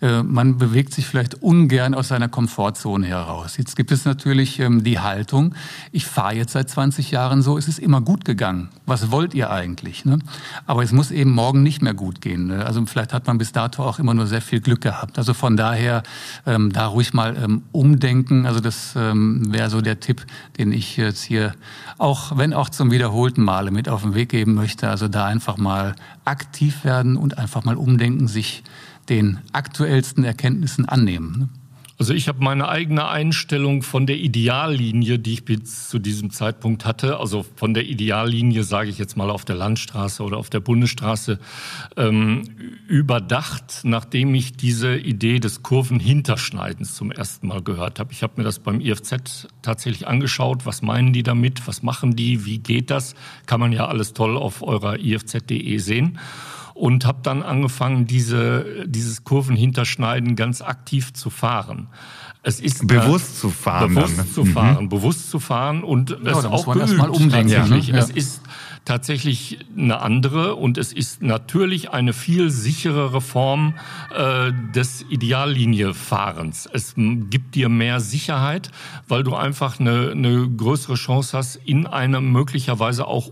äh, 0.00 0.22
man 0.22 0.56
bewegt 0.56 0.94
sich 0.94 1.06
vielleicht 1.06 1.42
ungern 1.42 1.92
aus 1.92 2.08
seiner 2.08 2.28
Komfortzone 2.28 3.06
heraus. 3.06 3.56
Jetzt 3.56 3.74
gibt 3.74 3.90
es 3.90 4.04
natürlich 4.04 4.60
ähm, 4.60 4.84
die 4.84 5.00
Haltung, 5.00 5.56
ich 5.90 6.06
fahre 6.06 6.34
jetzt 6.34 6.52
seit 6.52 6.70
20 6.70 7.10
Jahren 7.10 7.42
so, 7.42 7.58
es 7.58 7.66
ist 7.66 7.80
immer 7.80 8.00
gut 8.00 8.24
gegangen. 8.24 8.68
Was 8.86 9.10
wollt 9.10 9.34
ihr 9.34 9.50
eigentlich? 9.50 10.04
Ne? 10.04 10.20
Aber 10.66 10.84
es 10.84 10.92
muss 10.92 11.10
eben 11.10 11.32
morgen 11.32 11.64
nicht 11.64 11.82
mehr 11.82 11.94
gut 11.94 12.20
gehen. 12.20 12.46
Ne? 12.46 12.64
Also 12.64 12.84
vielleicht 12.86 13.12
hat 13.12 13.26
man 13.26 13.38
bis 13.38 13.50
dato 13.50 13.82
auch 13.82 13.98
immer 13.98 14.14
nur 14.14 14.28
sehr 14.28 14.42
viel 14.42 14.60
Glück 14.60 14.82
gehabt. 14.82 15.18
Also 15.18 15.34
von 15.34 15.56
daher 15.56 16.04
ähm, 16.46 16.72
da 16.72 16.86
ruhig 16.86 17.12
mal 17.12 17.60
umdenken. 17.72 18.46
Also 18.46 18.60
das 18.60 18.94
wäre 18.94 19.70
so 19.70 19.80
der 19.80 20.00
Tipp, 20.00 20.26
den 20.58 20.72
ich 20.72 20.96
jetzt 20.96 21.22
hier 21.22 21.54
auch 21.98 22.19
auch, 22.20 22.36
wenn 22.36 22.52
auch 22.52 22.68
zum 22.68 22.90
wiederholten 22.90 23.42
Male 23.42 23.70
mit 23.70 23.88
auf 23.88 24.02
den 24.02 24.14
Weg 24.14 24.30
geben 24.30 24.54
möchte. 24.54 24.88
Also 24.88 25.08
da 25.08 25.26
einfach 25.26 25.56
mal 25.56 25.94
aktiv 26.24 26.84
werden 26.84 27.16
und 27.16 27.38
einfach 27.38 27.64
mal 27.64 27.76
umdenken, 27.76 28.28
sich 28.28 28.62
den 29.08 29.38
aktuellsten 29.52 30.24
Erkenntnissen 30.24 30.88
annehmen. 30.88 31.50
Also 32.00 32.14
ich 32.14 32.28
habe 32.28 32.42
meine 32.42 32.66
eigene 32.66 33.08
Einstellung 33.08 33.82
von 33.82 34.06
der 34.06 34.16
Ideallinie, 34.16 35.18
die 35.18 35.34
ich 35.34 35.44
bis 35.44 35.90
zu 35.90 35.98
diesem 35.98 36.30
Zeitpunkt 36.30 36.86
hatte, 36.86 37.20
also 37.20 37.44
von 37.56 37.74
der 37.74 37.84
Ideallinie, 37.84 38.64
sage 38.64 38.88
ich 38.88 38.96
jetzt 38.96 39.18
mal 39.18 39.28
auf 39.28 39.44
der 39.44 39.56
Landstraße 39.56 40.22
oder 40.22 40.38
auf 40.38 40.48
der 40.48 40.60
Bundesstraße, 40.60 41.38
ähm, 41.98 42.44
überdacht, 42.88 43.80
nachdem 43.82 44.34
ich 44.34 44.56
diese 44.56 44.96
Idee 44.96 45.40
des 45.40 45.62
Kurvenhinterschneidens 45.62 46.94
zum 46.94 47.12
ersten 47.12 47.48
Mal 47.48 47.62
gehört 47.62 48.00
habe. 48.00 48.14
Ich 48.14 48.22
habe 48.22 48.32
mir 48.38 48.44
das 48.44 48.60
beim 48.60 48.80
IFZ 48.80 49.48
tatsächlich 49.60 50.08
angeschaut. 50.08 50.64
Was 50.64 50.80
meinen 50.80 51.12
die 51.12 51.22
damit? 51.22 51.68
Was 51.68 51.82
machen 51.82 52.16
die? 52.16 52.46
Wie 52.46 52.60
geht 52.60 52.90
das? 52.90 53.14
Kann 53.44 53.60
man 53.60 53.72
ja 53.72 53.88
alles 53.88 54.14
toll 54.14 54.38
auf 54.38 54.62
eurer 54.62 54.98
ifz.de 54.98 55.76
sehen 55.76 56.18
und 56.80 57.04
habe 57.04 57.18
dann 57.22 57.42
angefangen, 57.42 58.06
diese, 58.06 58.86
dieses 58.86 59.22
Kurvenhinterschneiden 59.24 60.34
ganz 60.34 60.62
aktiv 60.62 61.12
zu 61.12 61.28
fahren. 61.28 61.88
Es 62.42 62.58
ist 62.58 62.86
bewusst 62.86 63.38
zu 63.38 63.50
fahren. 63.50 63.94
Bewusst 63.94 64.18
dann. 64.18 64.30
zu 64.30 64.44
mhm. 64.44 64.52
fahren, 64.52 64.84
mhm. 64.84 64.88
bewusst 64.88 65.30
zu 65.30 65.40
fahren 65.40 65.84
und 65.84 66.10
ja, 66.10 66.38
es 66.38 66.46
auch 66.46 66.72
geübt, 66.72 66.96
mal 66.96 67.10
umdenken. 67.10 67.52
Tatsächlich. 67.52 67.88
Ja. 67.88 67.98
Es 67.98 68.08
ist 68.08 68.40
tatsächlich 68.86 69.58
eine 69.76 70.00
andere 70.00 70.54
und 70.54 70.78
es 70.78 70.94
ist 70.94 71.20
natürlich 71.22 71.90
eine 71.90 72.14
viel 72.14 72.48
sicherere 72.48 73.20
Form 73.20 73.74
äh, 74.16 74.52
des 74.74 75.04
Idealliniefahrens. 75.10 76.66
Es 76.72 76.94
gibt 76.96 77.56
dir 77.56 77.68
mehr 77.68 78.00
Sicherheit, 78.00 78.70
weil 79.06 79.22
du 79.22 79.34
einfach 79.34 79.78
eine, 79.78 80.12
eine 80.12 80.48
größere 80.48 80.94
Chance 80.94 81.36
hast, 81.36 81.56
in 81.56 81.86
eine 81.86 82.22
möglicherweise 82.22 83.06
auch 83.06 83.30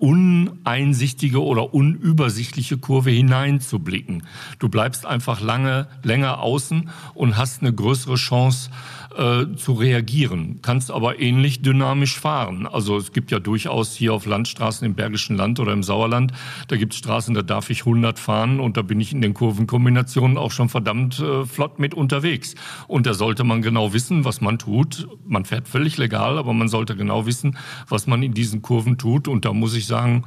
uneinsichtige 0.00 1.42
oder 1.42 1.74
unübersichtliche 1.74 2.78
Kurve 2.78 3.10
hineinzublicken. 3.10 4.24
Du 4.58 4.68
bleibst 4.68 5.06
einfach 5.06 5.40
lange, 5.40 5.88
länger 6.02 6.40
außen 6.40 6.90
und 7.14 7.36
hast 7.36 7.60
eine 7.60 7.72
größere 7.72 8.16
Chance, 8.16 8.70
äh, 9.16 9.56
zu 9.56 9.72
reagieren, 9.72 10.60
kannst 10.62 10.90
aber 10.90 11.20
ähnlich 11.20 11.62
dynamisch 11.62 12.18
fahren. 12.18 12.66
Also 12.66 12.96
es 12.96 13.12
gibt 13.12 13.30
ja 13.30 13.40
durchaus 13.40 13.94
hier 13.94 14.14
auf 14.14 14.26
Landstraßen 14.26 14.86
im 14.86 14.94
Bergischen 14.94 15.36
Land 15.36 15.58
oder 15.58 15.72
im 15.72 15.82
Sauerland, 15.82 16.32
da 16.68 16.76
gibt 16.76 16.92
es 16.92 16.98
Straßen, 17.00 17.34
da 17.34 17.42
darf 17.42 17.70
ich 17.70 17.80
100 17.80 18.18
fahren 18.18 18.60
und 18.60 18.76
da 18.76 18.82
bin 18.82 19.00
ich 19.00 19.12
in 19.12 19.20
den 19.20 19.34
Kurvenkombinationen 19.34 20.38
auch 20.38 20.52
schon 20.52 20.68
verdammt 20.68 21.18
äh, 21.18 21.44
flott 21.44 21.78
mit 21.78 21.94
unterwegs. 21.94 22.54
Und 22.86 23.06
da 23.06 23.14
sollte 23.14 23.44
man 23.44 23.62
genau 23.62 23.92
wissen, 23.92 24.24
was 24.24 24.40
man 24.40 24.58
tut. 24.58 25.08
Man 25.26 25.44
fährt 25.44 25.68
völlig 25.68 25.96
legal, 25.98 26.38
aber 26.38 26.52
man 26.52 26.68
sollte 26.68 26.94
genau 26.96 27.26
wissen, 27.26 27.56
was 27.88 28.06
man 28.06 28.22
in 28.22 28.34
diesen 28.34 28.62
Kurven 28.62 28.98
tut. 28.98 29.28
Und 29.28 29.44
da 29.44 29.52
muss 29.52 29.74
ich 29.74 29.86
sagen, 29.86 30.24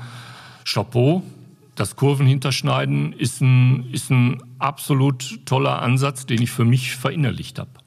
Chapeau, 0.65 1.23
das 1.75 1.95
Kurvenhinterschneiden 1.95 3.13
ist 3.13 3.41
ein, 3.41 3.89
ist 3.91 4.11
ein 4.11 4.43
absolut 4.59 5.45
toller 5.45 5.81
Ansatz, 5.81 6.25
den 6.25 6.41
ich 6.41 6.51
für 6.51 6.65
mich 6.65 6.95
verinnerlicht 6.95 7.59
habe. 7.59 7.82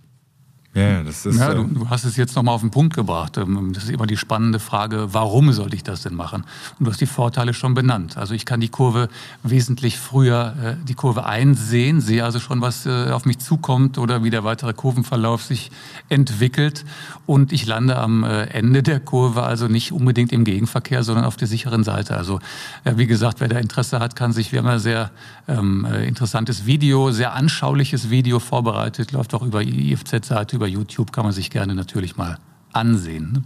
Ja, 0.76 1.02
das 1.02 1.24
ist. 1.24 1.38
Ja, 1.38 1.54
du, 1.54 1.62
äh, 1.62 1.68
du 1.68 1.88
hast 1.88 2.04
es 2.04 2.16
jetzt 2.16 2.36
nochmal 2.36 2.54
auf 2.54 2.60
den 2.60 2.70
Punkt 2.70 2.94
gebracht. 2.94 3.38
Ähm, 3.38 3.72
das 3.72 3.84
ist 3.84 3.90
immer 3.90 4.06
die 4.06 4.18
spannende 4.18 4.58
Frage, 4.58 5.08
warum 5.12 5.50
sollte 5.52 5.74
ich 5.74 5.82
das 5.82 6.02
denn 6.02 6.14
machen? 6.14 6.44
Und 6.78 6.84
du 6.84 6.90
hast 6.90 7.00
die 7.00 7.06
Vorteile 7.06 7.54
schon 7.54 7.72
benannt. 7.72 8.18
Also 8.18 8.34
ich 8.34 8.44
kann 8.44 8.60
die 8.60 8.68
Kurve 8.68 9.08
wesentlich 9.42 9.98
früher, 9.98 10.54
äh, 10.62 10.84
die 10.86 10.92
Kurve 10.92 11.24
einsehen, 11.24 12.02
sehe 12.02 12.22
also 12.22 12.40
schon, 12.40 12.60
was 12.60 12.84
äh, 12.84 13.10
auf 13.10 13.24
mich 13.24 13.38
zukommt 13.38 13.96
oder 13.96 14.22
wie 14.22 14.28
der 14.28 14.44
weitere 14.44 14.74
Kurvenverlauf 14.74 15.42
sich 15.42 15.70
entwickelt. 16.10 16.84
Und 17.24 17.52
ich 17.52 17.66
lande 17.66 17.96
am 17.96 18.22
Ende 18.22 18.82
der 18.82 19.00
Kurve 19.00 19.42
also 19.42 19.66
nicht 19.66 19.90
unbedingt 19.90 20.32
im 20.32 20.44
Gegenverkehr, 20.44 21.02
sondern 21.02 21.24
auf 21.24 21.36
der 21.36 21.48
sicheren 21.48 21.82
Seite. 21.82 22.16
Also 22.16 22.38
wie 22.84 23.06
gesagt, 23.06 23.40
wer 23.40 23.48
da 23.48 23.58
Interesse 23.58 23.98
hat, 23.98 24.14
kann 24.14 24.32
sich, 24.32 24.52
wir 24.52 24.60
haben 24.60 24.68
ein 24.68 24.78
sehr 24.78 25.10
ähm, 25.48 25.84
interessantes 25.84 26.66
Video, 26.66 27.10
sehr 27.10 27.34
anschauliches 27.34 28.10
Video 28.10 28.38
vorbereitet, 28.38 29.10
läuft 29.10 29.34
auch 29.34 29.42
über 29.42 29.62
IFZ-Seite, 29.62 30.54
über 30.54 30.65
über 30.66 30.72
YouTube 30.72 31.12
kann 31.12 31.24
man 31.24 31.32
sich 31.32 31.50
gerne 31.50 31.74
natürlich 31.74 32.16
mal 32.16 32.38
ansehen. 32.72 33.32
Ne? 33.32 33.44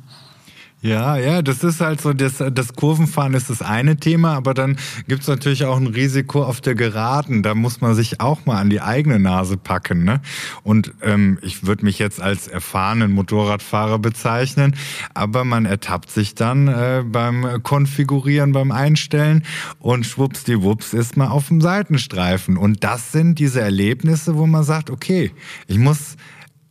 Ja, 0.82 1.18
ja, 1.18 1.42
das 1.42 1.62
ist 1.62 1.82
halt 1.82 2.00
so, 2.00 2.14
das, 2.14 2.42
das 2.52 2.72
Kurvenfahren 2.72 3.34
ist 3.34 3.50
das 3.50 3.60
eine 3.60 3.96
Thema, 3.96 4.32
aber 4.34 4.54
dann 4.54 4.78
gibt's 5.06 5.28
natürlich 5.28 5.66
auch 5.66 5.76
ein 5.76 5.88
Risiko 5.88 6.42
auf 6.42 6.62
der 6.62 6.74
Geraden. 6.74 7.42
Da 7.42 7.54
muss 7.54 7.82
man 7.82 7.94
sich 7.94 8.22
auch 8.22 8.46
mal 8.46 8.58
an 8.58 8.70
die 8.70 8.80
eigene 8.80 9.18
Nase 9.18 9.58
packen. 9.58 10.04
Ne? 10.04 10.22
Und 10.62 10.94
ähm, 11.02 11.38
ich 11.42 11.66
würde 11.66 11.84
mich 11.84 11.98
jetzt 11.98 12.22
als 12.22 12.48
erfahrenen 12.48 13.12
Motorradfahrer 13.12 13.98
bezeichnen, 13.98 14.74
aber 15.12 15.44
man 15.44 15.66
ertappt 15.66 16.10
sich 16.10 16.34
dann 16.34 16.68
äh, 16.68 17.04
beim 17.04 17.62
Konfigurieren, 17.62 18.52
beim 18.52 18.72
Einstellen 18.72 19.44
und 19.80 20.06
schwuppsdiwupps 20.06 20.94
ist 20.94 21.14
man 21.18 21.28
auf 21.28 21.48
dem 21.48 21.60
Seitenstreifen. 21.60 22.56
Und 22.56 22.84
das 22.84 23.12
sind 23.12 23.38
diese 23.38 23.60
Erlebnisse, 23.60 24.38
wo 24.38 24.46
man 24.46 24.64
sagt, 24.64 24.88
okay, 24.88 25.30
ich 25.66 25.76
muss 25.76 26.16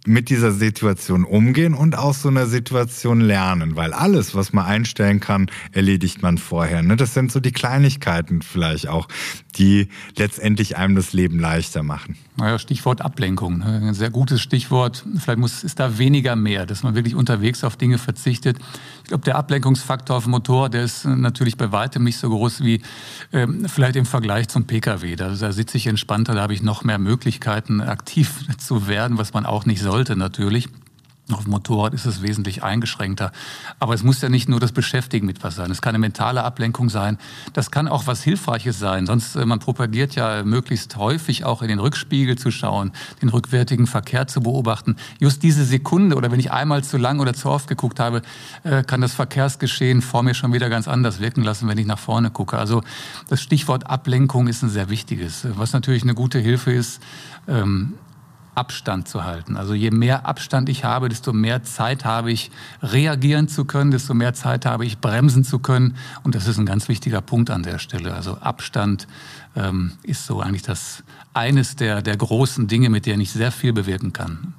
mit 0.06 0.30
dieser 0.30 0.52
Situation 0.52 1.26
umgehen 1.26 1.74
und 1.74 1.98
aus 1.98 2.22
so 2.22 2.30
einer 2.30 2.46
Situation 2.46 3.20
lernen, 3.20 3.76
weil 3.76 3.94
alles, 3.94 4.34
was 4.34 4.54
man 4.54 4.66
einstellen 4.66 5.20
kann, 5.20 5.52
erledigt 5.72 6.22
man 6.22 6.38
vorher. 6.38 6.82
Ne? 6.82 6.96
Das 6.96 7.14
sind 7.14 7.32
so 7.32 7.40
die 7.40 7.52
Kleinigkeiten 7.52 8.42
vielleicht 8.42 8.88
auch, 8.88 9.08
die 9.58 9.90
letztendlich 10.16 10.78
einem 10.78 10.96
das 10.96 11.14
Leben 11.14 11.40
leichter 11.40 11.84
machen. 11.84 12.16
Naja, 12.38 12.60
Stichwort 12.60 13.02
Ablenkung. 13.02 13.60
Ne? 13.60 13.82
Ein 13.88 13.94
sehr 13.94 14.10
gutes 14.10 14.42
Stichwort. 14.42 15.04
Vielleicht 15.18 15.40
muss, 15.40 15.64
ist 15.64 15.80
da 15.80 15.98
weniger 15.98 16.36
mehr, 16.36 16.66
dass 16.66 16.84
man 16.84 16.96
wirklich 16.96 17.16
unterwegs 17.16 17.64
auf 17.64 17.76
Dinge 17.76 17.98
verzichtet. 17.98 18.58
Ich 19.04 19.10
glaube, 19.10 19.24
der 19.26 19.36
Ablenkungsfaktor 19.36 20.18
auf 20.18 20.24
dem 20.24 20.32
Motor, 20.32 20.70
der 20.70 20.84
ist 20.84 21.06
natürlich 21.06 21.58
bei 21.58 21.72
weitem 21.72 22.04
nicht 22.04 22.18
so 22.18 22.30
groß 22.30 22.64
wie 22.64 22.82
ähm, 23.34 23.68
vielleicht 23.68 23.96
im 23.96 24.06
Vergleich 24.06 24.48
zum 24.48 24.66
Pkw. 24.66 25.16
Da, 25.16 25.30
da 25.30 25.52
sitze 25.52 25.78
ich 25.78 25.88
entspannter, 25.88 26.34
da 26.36 26.42
habe 26.42 26.54
ich 26.54 26.62
noch 26.62 26.84
mehr 26.84 27.00
Möglichkeiten, 27.00 27.82
aktiv 27.82 28.46
zu 28.58 28.88
werden, 28.88 29.18
was 29.18 29.34
man 29.34 29.46
auch 29.46 29.66
nicht 29.66 29.82
sollte 29.82 30.16
natürlich. 30.16 30.70
Auf 31.32 31.44
dem 31.44 31.52
Motorrad 31.52 31.94
ist 31.94 32.08
es 32.08 32.24
wesentlich 32.24 32.64
eingeschränkter. 32.64 33.32
Aber 33.78 33.94
es 33.94 34.04
muss 34.04 34.20
ja 34.22 34.30
nicht 34.30 34.50
nur 34.50 34.60
das 34.60 34.72
Beschäftigen 34.72 35.28
mit 35.28 35.44
was 35.44 35.56
sein. 35.56 35.70
Es 35.70 35.80
kann 35.80 35.90
eine 35.90 36.00
mentale 36.00 36.44
Ablenkung 36.44 36.90
sein. 36.90 37.20
Das 37.54 37.70
kann 37.70 37.88
auch 37.88 38.08
was 38.08 38.24
Hilfreiches 38.24 38.80
sein. 38.80 39.06
Sonst, 39.06 39.36
äh, 39.36 39.46
man 39.46 39.60
propagiert 39.60 40.16
ja 40.16 40.44
möglichst 40.44 40.96
häufig 40.98 41.46
auch 41.46 41.62
in 41.62 41.68
den 41.68 41.78
Rückspiegel 41.78 42.36
zu 42.36 42.50
schauen, 42.50 42.94
den 43.22 43.30
rückwärtigen 43.30 43.86
Verkehr 43.86 44.28
zu 44.28 44.42
beobachten. 44.42 44.96
Just 45.20 45.44
diese 45.44 45.66
Sekunde 45.66 46.16
oder 46.16 46.32
wenn 46.32 46.40
ich 46.40 46.52
einmal 46.52 46.84
zu 46.84 46.98
lang 46.98 47.20
oder 47.20 47.36
zu 47.36 47.50
oft 47.50 47.68
geguckt 47.68 48.00
habe, 48.00 48.24
äh, 48.64 48.82
kann 48.84 49.02
das 49.02 49.14
Verkehrsgeschehen 49.14 50.02
vor 50.02 50.24
mir 50.24 50.34
schon 50.34 50.52
wieder 50.52 50.70
ganz 50.70 50.88
anders 50.88 51.20
wirken 51.20 51.44
lassen, 51.44 51.68
wenn 51.68 51.78
ich 51.78 51.86
nach 51.86 52.00
vorne 52.00 52.32
gucke. 52.32 52.58
Also 52.58 52.82
das 53.28 53.40
Stichwort 53.40 53.86
Ablenkung 53.86 54.48
ist 54.48 54.64
ein 54.64 54.70
sehr 54.70 54.90
wichtiges. 54.90 55.46
Was 55.56 55.74
natürlich 55.74 56.02
eine 56.02 56.16
gute 56.16 56.40
Hilfe 56.40 56.72
ist, 56.72 57.02
ähm, 57.48 57.94
Abstand 58.60 59.08
zu 59.08 59.24
halten. 59.24 59.56
Also 59.56 59.74
je 59.74 59.90
mehr 59.90 60.26
Abstand 60.26 60.68
ich 60.68 60.84
habe, 60.84 61.08
desto 61.08 61.32
mehr 61.32 61.64
Zeit 61.64 62.04
habe 62.04 62.30
ich, 62.30 62.52
reagieren 62.84 63.48
zu 63.48 63.64
können, 63.64 63.90
desto 63.90 64.14
mehr 64.14 64.34
Zeit 64.34 64.66
habe 64.66 64.86
ich, 64.86 64.98
bremsen 64.98 65.46
zu 65.46 65.60
können. 65.60 65.96
Und 66.24 66.36
das 66.36 66.46
ist 66.46 66.58
ein 66.58 66.66
ganz 66.66 66.90
wichtiger 66.90 67.22
Punkt 67.22 67.52
an 67.52 67.64
der 67.64 67.80
Stelle. 67.80 68.14
Also 68.14 68.38
Abstand 68.40 69.08
ähm, 69.56 69.94
ist 70.04 70.26
so 70.26 70.42
eigentlich 70.42 70.64
das 70.64 71.04
eines 71.34 71.78
der, 71.78 72.02
der 72.02 72.18
großen 72.18 72.68
Dinge, 72.68 72.90
mit 72.90 73.06
denen 73.06 73.22
ich 73.22 73.32
sehr 73.32 73.54
viel 73.54 73.72
bewirken 73.72 74.12
kann. 74.12 74.54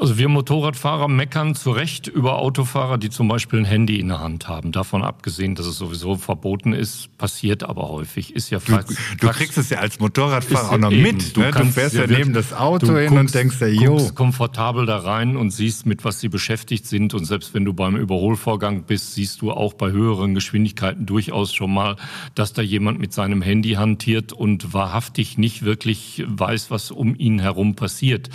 Also 0.00 0.16
wir 0.16 0.28
Motorradfahrer 0.28 1.08
meckern 1.08 1.56
zu 1.56 1.72
Recht 1.72 2.06
über 2.06 2.38
Autofahrer, 2.38 2.98
die 2.98 3.10
zum 3.10 3.26
Beispiel 3.26 3.58
ein 3.58 3.64
Handy 3.64 3.98
in 3.98 4.08
der 4.08 4.20
Hand 4.20 4.46
haben. 4.46 4.70
Davon 4.70 5.02
abgesehen, 5.02 5.56
dass 5.56 5.66
es 5.66 5.76
sowieso 5.76 6.14
verboten 6.16 6.72
ist, 6.72 7.16
passiert 7.18 7.64
aber 7.64 7.88
häufig. 7.88 8.34
Ist 8.34 8.50
ja 8.50 8.60
du, 8.60 8.78
du 9.20 9.28
kriegst 9.28 9.58
es 9.58 9.70
ja 9.70 9.78
als 9.78 9.98
Motorradfahrer 9.98 10.72
auch 10.72 10.78
noch 10.78 10.92
eben, 10.92 11.02
mit. 11.02 11.36
Du, 11.36 11.40
ne? 11.40 11.50
du 11.50 11.64
fährst 11.64 11.96
ja, 11.96 12.06
neben 12.06 12.32
das 12.32 12.52
Auto 12.52 12.96
hin 12.96 13.08
guckst, 13.08 13.20
und 13.20 13.34
denkst 13.34 13.60
ja, 13.60 13.66
jo. 13.66 13.98
Du 13.98 14.14
komfortabel 14.14 14.86
da 14.86 14.98
rein 14.98 15.36
und 15.36 15.50
siehst, 15.50 15.84
mit 15.84 16.04
was 16.04 16.20
sie 16.20 16.28
beschäftigt 16.28 16.86
sind. 16.86 17.12
Und 17.12 17.24
selbst 17.24 17.52
wenn 17.52 17.64
du 17.64 17.72
beim 17.72 17.96
Überholvorgang 17.96 18.84
bist, 18.84 19.14
siehst 19.14 19.42
du 19.42 19.50
auch 19.50 19.74
bei 19.74 19.90
höheren 19.90 20.34
Geschwindigkeiten 20.34 21.06
durchaus 21.06 21.52
schon 21.52 21.74
mal, 21.74 21.96
dass 22.36 22.52
da 22.52 22.62
jemand 22.62 23.00
mit 23.00 23.12
seinem 23.12 23.42
Handy 23.42 23.72
hantiert 23.72 24.32
und 24.32 24.72
wahrhaftig 24.72 25.38
nicht 25.38 25.64
wirklich 25.64 26.24
weiß, 26.28 26.70
was 26.70 26.92
um 26.92 27.16
ihn 27.16 27.40
herum 27.40 27.74
passiert. 27.74 28.30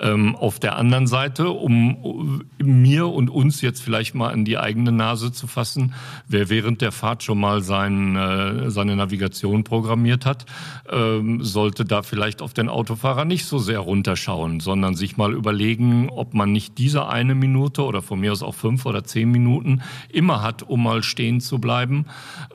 Ähm, 0.00 0.34
auf 0.34 0.58
der 0.58 0.76
anderen 0.76 1.03
anderen 1.04 1.06
Seite, 1.06 1.50
um 1.50 2.44
mir 2.58 3.08
und 3.08 3.30
uns 3.30 3.60
jetzt 3.60 3.82
vielleicht 3.82 4.14
mal 4.14 4.32
an 4.32 4.44
die 4.44 4.58
eigene 4.58 4.92
Nase 4.92 5.32
zu 5.32 5.46
fassen, 5.46 5.94
wer 6.28 6.48
während 6.48 6.80
der 6.80 6.92
Fahrt 6.92 7.22
schon 7.22 7.38
mal 7.38 7.62
sein, 7.62 8.16
äh, 8.16 8.70
seine 8.70 8.96
Navigation 8.96 9.64
programmiert 9.64 10.26
hat, 10.26 10.46
ähm, 10.90 11.42
sollte 11.42 11.84
da 11.84 12.02
vielleicht 12.02 12.42
auf 12.42 12.54
den 12.54 12.68
Autofahrer 12.68 13.24
nicht 13.24 13.44
so 13.44 13.58
sehr 13.58 13.80
runterschauen, 13.80 14.60
sondern 14.60 14.94
sich 14.94 15.16
mal 15.16 15.32
überlegen, 15.34 16.08
ob 16.10 16.34
man 16.34 16.52
nicht 16.52 16.78
diese 16.78 17.08
eine 17.08 17.34
Minute 17.34 17.84
oder 17.84 18.02
von 18.02 18.20
mir 18.20 18.32
aus 18.32 18.42
auch 18.42 18.54
fünf 18.54 18.86
oder 18.86 19.04
zehn 19.04 19.30
Minuten 19.30 19.82
immer 20.08 20.42
hat, 20.42 20.62
um 20.62 20.82
mal 20.82 21.02
stehen 21.02 21.40
zu 21.40 21.58
bleiben 21.58 22.06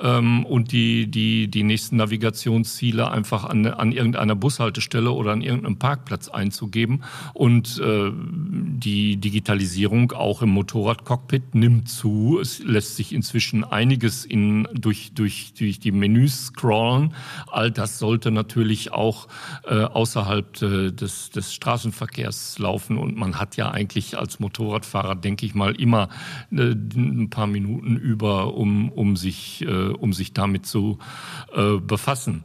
ähm, 0.02 0.46
und 0.46 0.72
die, 0.72 1.08
die, 1.08 1.50
die 1.50 1.64
nächsten 1.64 1.98
Navigationsziele 1.98 3.10
einfach 3.10 3.46
an, 3.46 3.66
an 3.66 3.92
irgendeiner 3.92 4.36
Bushaltestelle 4.36 5.12
oder 5.12 5.32
an 5.32 5.42
irgendeinem 5.42 5.78
Parkplatz 5.78 6.30
einzugeben 6.30 7.04
und 7.34 7.80
äh, 7.80 8.12
die 8.80 9.17
Digitalisierung 9.17 10.12
auch 10.12 10.41
im 10.41 10.49
Motorradcockpit 10.49 11.56
nimmt 11.56 11.89
zu. 11.89 12.39
Es 12.41 12.60
lässt 12.60 12.95
sich 12.95 13.13
inzwischen 13.13 13.63
einiges 13.63 14.25
in, 14.25 14.67
durch, 14.73 15.13
durch, 15.13 15.54
durch 15.58 15.80
die 15.80 15.91
Menüs 15.91 16.47
scrollen. 16.47 17.13
All 17.52 17.71
das 17.71 17.99
sollte 17.99 18.32
natürlich 18.32 18.91
auch 18.91 19.28
äh, 19.65 19.84
außerhalb 19.84 20.62
äh, 20.62 20.91
des, 20.91 21.30
des 21.32 21.54
Straßenverkehrs 21.54 22.60
laufen. 22.60 22.97
Und 22.97 23.17
man 23.17 23.39
hat 23.39 23.58
ja 23.58 23.71
eigentlich 23.71 24.17
als 24.17 24.39
Motorradfahrer, 24.39 25.15
denke 25.15 25.45
ich 25.45 25.56
mal, 25.56 25.75
immer 25.75 26.10
äh, 26.52 26.71
ein 26.71 27.30
paar 27.30 27.47
Minuten 27.47 27.97
über, 27.97 28.54
um, 28.54 28.89
um, 28.91 29.17
sich, 29.17 29.62
äh, 29.63 29.89
um 29.89 30.13
sich 30.13 30.34
damit 30.34 30.65
zu 30.65 30.99
äh, 31.56 31.78
befassen. 31.78 32.43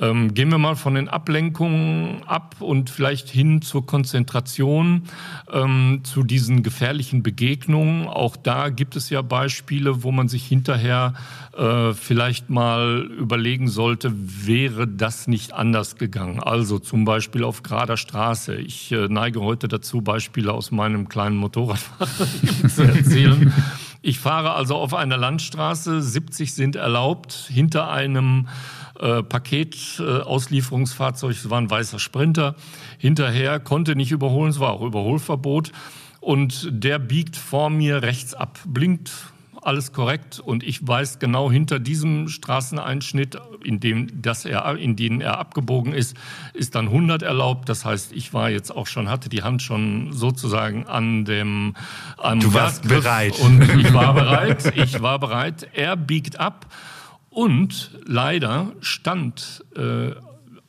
Ähm, 0.00 0.34
gehen 0.34 0.50
wir 0.50 0.58
mal 0.58 0.76
von 0.76 0.94
den 0.94 1.08
Ablenkungen 1.08 2.22
ab 2.26 2.56
und 2.60 2.90
vielleicht 2.90 3.28
hin 3.28 3.62
zur 3.62 3.84
Konzentration, 3.84 5.02
ähm, 5.52 6.00
zu 6.04 6.22
diesen 6.22 6.62
gefährlichen 6.62 7.22
Begegnungen. 7.22 8.06
Auch 8.06 8.36
da 8.36 8.68
gibt 8.68 8.94
es 8.94 9.10
ja 9.10 9.22
Beispiele, 9.22 10.02
wo 10.04 10.12
man 10.12 10.28
sich 10.28 10.46
hinterher 10.46 11.14
äh, 11.56 11.92
vielleicht 11.94 12.50
mal 12.50 13.08
überlegen 13.18 13.68
sollte, 13.68 14.12
wäre 14.14 14.86
das 14.86 15.26
nicht 15.26 15.52
anders 15.52 15.96
gegangen? 15.96 16.40
Also 16.40 16.78
zum 16.78 17.04
Beispiel 17.04 17.42
auf 17.42 17.64
gerader 17.64 17.96
Straße. 17.96 18.54
Ich 18.54 18.92
äh, 18.92 19.08
neige 19.08 19.40
heute 19.40 19.66
dazu, 19.66 20.00
Beispiele 20.00 20.52
aus 20.52 20.70
meinem 20.70 21.08
kleinen 21.08 21.36
Motorrad 21.36 21.80
zu 22.68 22.82
erzählen. 22.82 23.52
Ich 24.00 24.20
fahre 24.20 24.52
also 24.52 24.76
auf 24.76 24.94
einer 24.94 25.16
Landstraße, 25.16 26.00
70 26.00 26.54
sind 26.54 26.76
erlaubt, 26.76 27.32
hinter 27.52 27.90
einem 27.90 28.46
äh, 29.00 29.22
Paketauslieferungsfahrzeug, 29.22 31.32
es 31.32 31.50
war 31.50 31.60
ein 31.60 31.70
weißer 31.70 31.98
Sprinter, 31.98 32.54
hinterher, 32.98 33.60
konnte 33.60 33.96
nicht 33.96 34.12
überholen, 34.12 34.50
es 34.50 34.60
war 34.60 34.72
auch 34.72 34.82
Überholverbot. 34.82 35.72
Und 36.20 36.68
der 36.70 36.98
biegt 36.98 37.36
vor 37.36 37.70
mir 37.70 38.02
rechts 38.02 38.34
ab, 38.34 38.58
blinkt 38.66 39.10
alles 39.62 39.92
korrekt 39.92 40.40
und 40.40 40.62
ich 40.62 40.86
weiß 40.86 41.18
genau 41.18 41.50
hinter 41.50 41.78
diesem 41.78 42.28
Straßeneinschnitt, 42.28 43.38
in 43.64 43.80
dem 43.80 44.22
das 44.22 44.44
er 44.44 44.76
in 44.76 44.96
den 44.96 45.20
er 45.20 45.38
abgebogen 45.38 45.92
ist, 45.92 46.16
ist 46.54 46.74
dann 46.74 46.86
100 46.86 47.22
erlaubt. 47.22 47.68
Das 47.68 47.84
heißt, 47.84 48.12
ich 48.12 48.32
war 48.32 48.50
jetzt 48.50 48.74
auch 48.74 48.86
schon 48.86 49.08
hatte 49.08 49.28
die 49.28 49.42
Hand 49.42 49.62
schon 49.62 50.12
sozusagen 50.12 50.86
an 50.86 51.24
dem 51.24 51.74
am 52.16 52.40
Du 52.40 52.54
warst 52.54 52.88
bereit 52.88 53.38
und 53.38 53.62
ich 53.78 53.92
war 53.92 54.14
bereit. 54.14 54.72
Ich 54.76 55.02
war 55.02 55.18
bereit. 55.18 55.68
Er 55.74 55.96
biegt 55.96 56.40
ab 56.40 56.66
und 57.38 57.92
leider 58.04 58.72
stand 58.80 59.64
äh, 59.76 60.10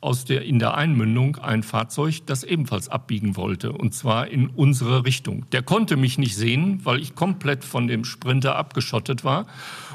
aus 0.02 0.26
der, 0.26 0.44
in 0.44 0.60
der 0.60 0.76
Einmündung 0.76 1.38
ein 1.38 1.64
Fahrzeug, 1.64 2.28
das 2.28 2.44
ebenfalls 2.44 2.90
abbiegen 2.90 3.36
wollte, 3.38 3.72
und 3.72 3.96
zwar 3.96 4.28
in 4.28 4.50
unsere 4.50 5.04
Richtung. 5.04 5.48
Der 5.52 5.64
konnte 5.64 5.98
mich 5.98 6.20
nicht 6.20 6.36
sehen, 6.36 6.82
weil 6.84 7.00
ich 7.00 7.16
komplett 7.16 7.64
von 7.64 7.88
dem 7.88 8.06
Sprinter 8.06 8.56
abgeschottet 8.56 9.24
war. 9.24 9.48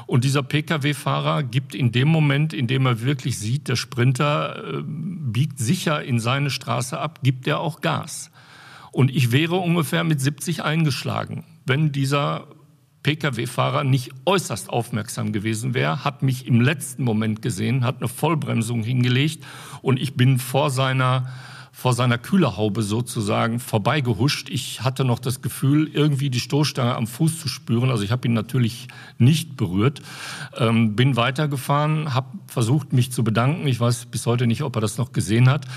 Und 0.05 0.25
dieser 0.25 0.43
Pkw-Fahrer 0.43 1.43
gibt 1.43 1.75
in 1.75 1.93
dem 1.93 2.09
Moment, 2.09 2.51
in 2.51 2.67
dem 2.67 2.85
er 2.85 2.99
wirklich 2.99 3.39
sieht, 3.39 3.69
der 3.69 3.77
Sprinter 3.77 4.57
äh, 4.57 4.83
biegt 4.83 5.59
sicher 5.59 6.03
in 6.03 6.19
seine 6.19 6.49
Straße 6.49 6.99
ab, 6.99 7.21
gibt 7.23 7.47
er 7.47 7.61
auch 7.61 7.79
Gas. 7.79 8.31
Und 8.91 9.15
ich 9.15 9.31
wäre 9.31 9.55
ungefähr 9.55 10.03
mit 10.03 10.19
70 10.19 10.61
eingeschlagen, 10.61 11.45
wenn 11.65 11.93
dieser 11.93 12.47
Pkw-Fahrer 13.05 13.83
nicht 13.83 14.09
äußerst 14.25 14.71
aufmerksam 14.71 15.31
gewesen 15.31 15.75
wäre, 15.75 16.03
hat 16.03 16.23
mich 16.23 16.47
im 16.47 16.59
letzten 16.59 17.03
Moment 17.03 17.43
gesehen, 17.43 17.85
hat 17.85 17.97
eine 17.99 18.07
Vollbremsung 18.07 18.81
hingelegt 18.81 19.45
und 19.83 19.99
ich 20.01 20.15
bin 20.15 20.39
vor 20.39 20.71
seiner 20.71 21.31
vor 21.85 21.93
seiner 21.93 22.17
Kühlerhaube 22.17 22.81
sozusagen 22.81 23.59
vorbeigehuscht. 23.59 24.49
Ich 24.49 24.81
hatte 24.81 25.05
noch 25.05 25.19
das 25.19 25.43
Gefühl, 25.43 25.87
irgendwie 25.93 26.31
die 26.31 26.39
Stoßstange 26.39 26.95
am 26.95 27.05
Fuß 27.05 27.39
zu 27.39 27.47
spüren. 27.47 27.91
Also 27.91 28.01
ich 28.01 28.09
habe 28.09 28.27
ihn 28.27 28.33
natürlich 28.33 28.87
nicht 29.19 29.55
berührt. 29.55 30.01
Ähm, 30.57 30.95
bin 30.95 31.15
weitergefahren, 31.15 32.15
habe 32.15 32.39
versucht, 32.47 32.91
mich 32.91 33.11
zu 33.11 33.23
bedanken. 33.23 33.67
Ich 33.67 33.79
weiß 33.79 34.07
bis 34.07 34.25
heute 34.25 34.47
nicht, 34.47 34.63
ob 34.63 34.75
er 34.75 34.81
das 34.81 34.97
noch 34.97 35.11
gesehen 35.11 35.47
hat. 35.47 35.67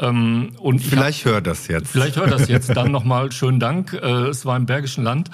Ähm, 0.00 0.52
und 0.60 0.78
vielleicht 0.78 1.26
hört 1.26 1.46
das 1.46 1.68
jetzt. 1.68 1.90
Vielleicht 1.90 2.16
hört 2.16 2.32
das 2.32 2.48
jetzt. 2.48 2.74
Dann 2.74 2.90
nochmal 2.90 3.30
schönen 3.30 3.60
Dank. 3.60 3.92
Äh, 3.92 4.28
es 4.28 4.46
war 4.46 4.56
im 4.56 4.64
Bergischen 4.64 5.04
Land 5.04 5.28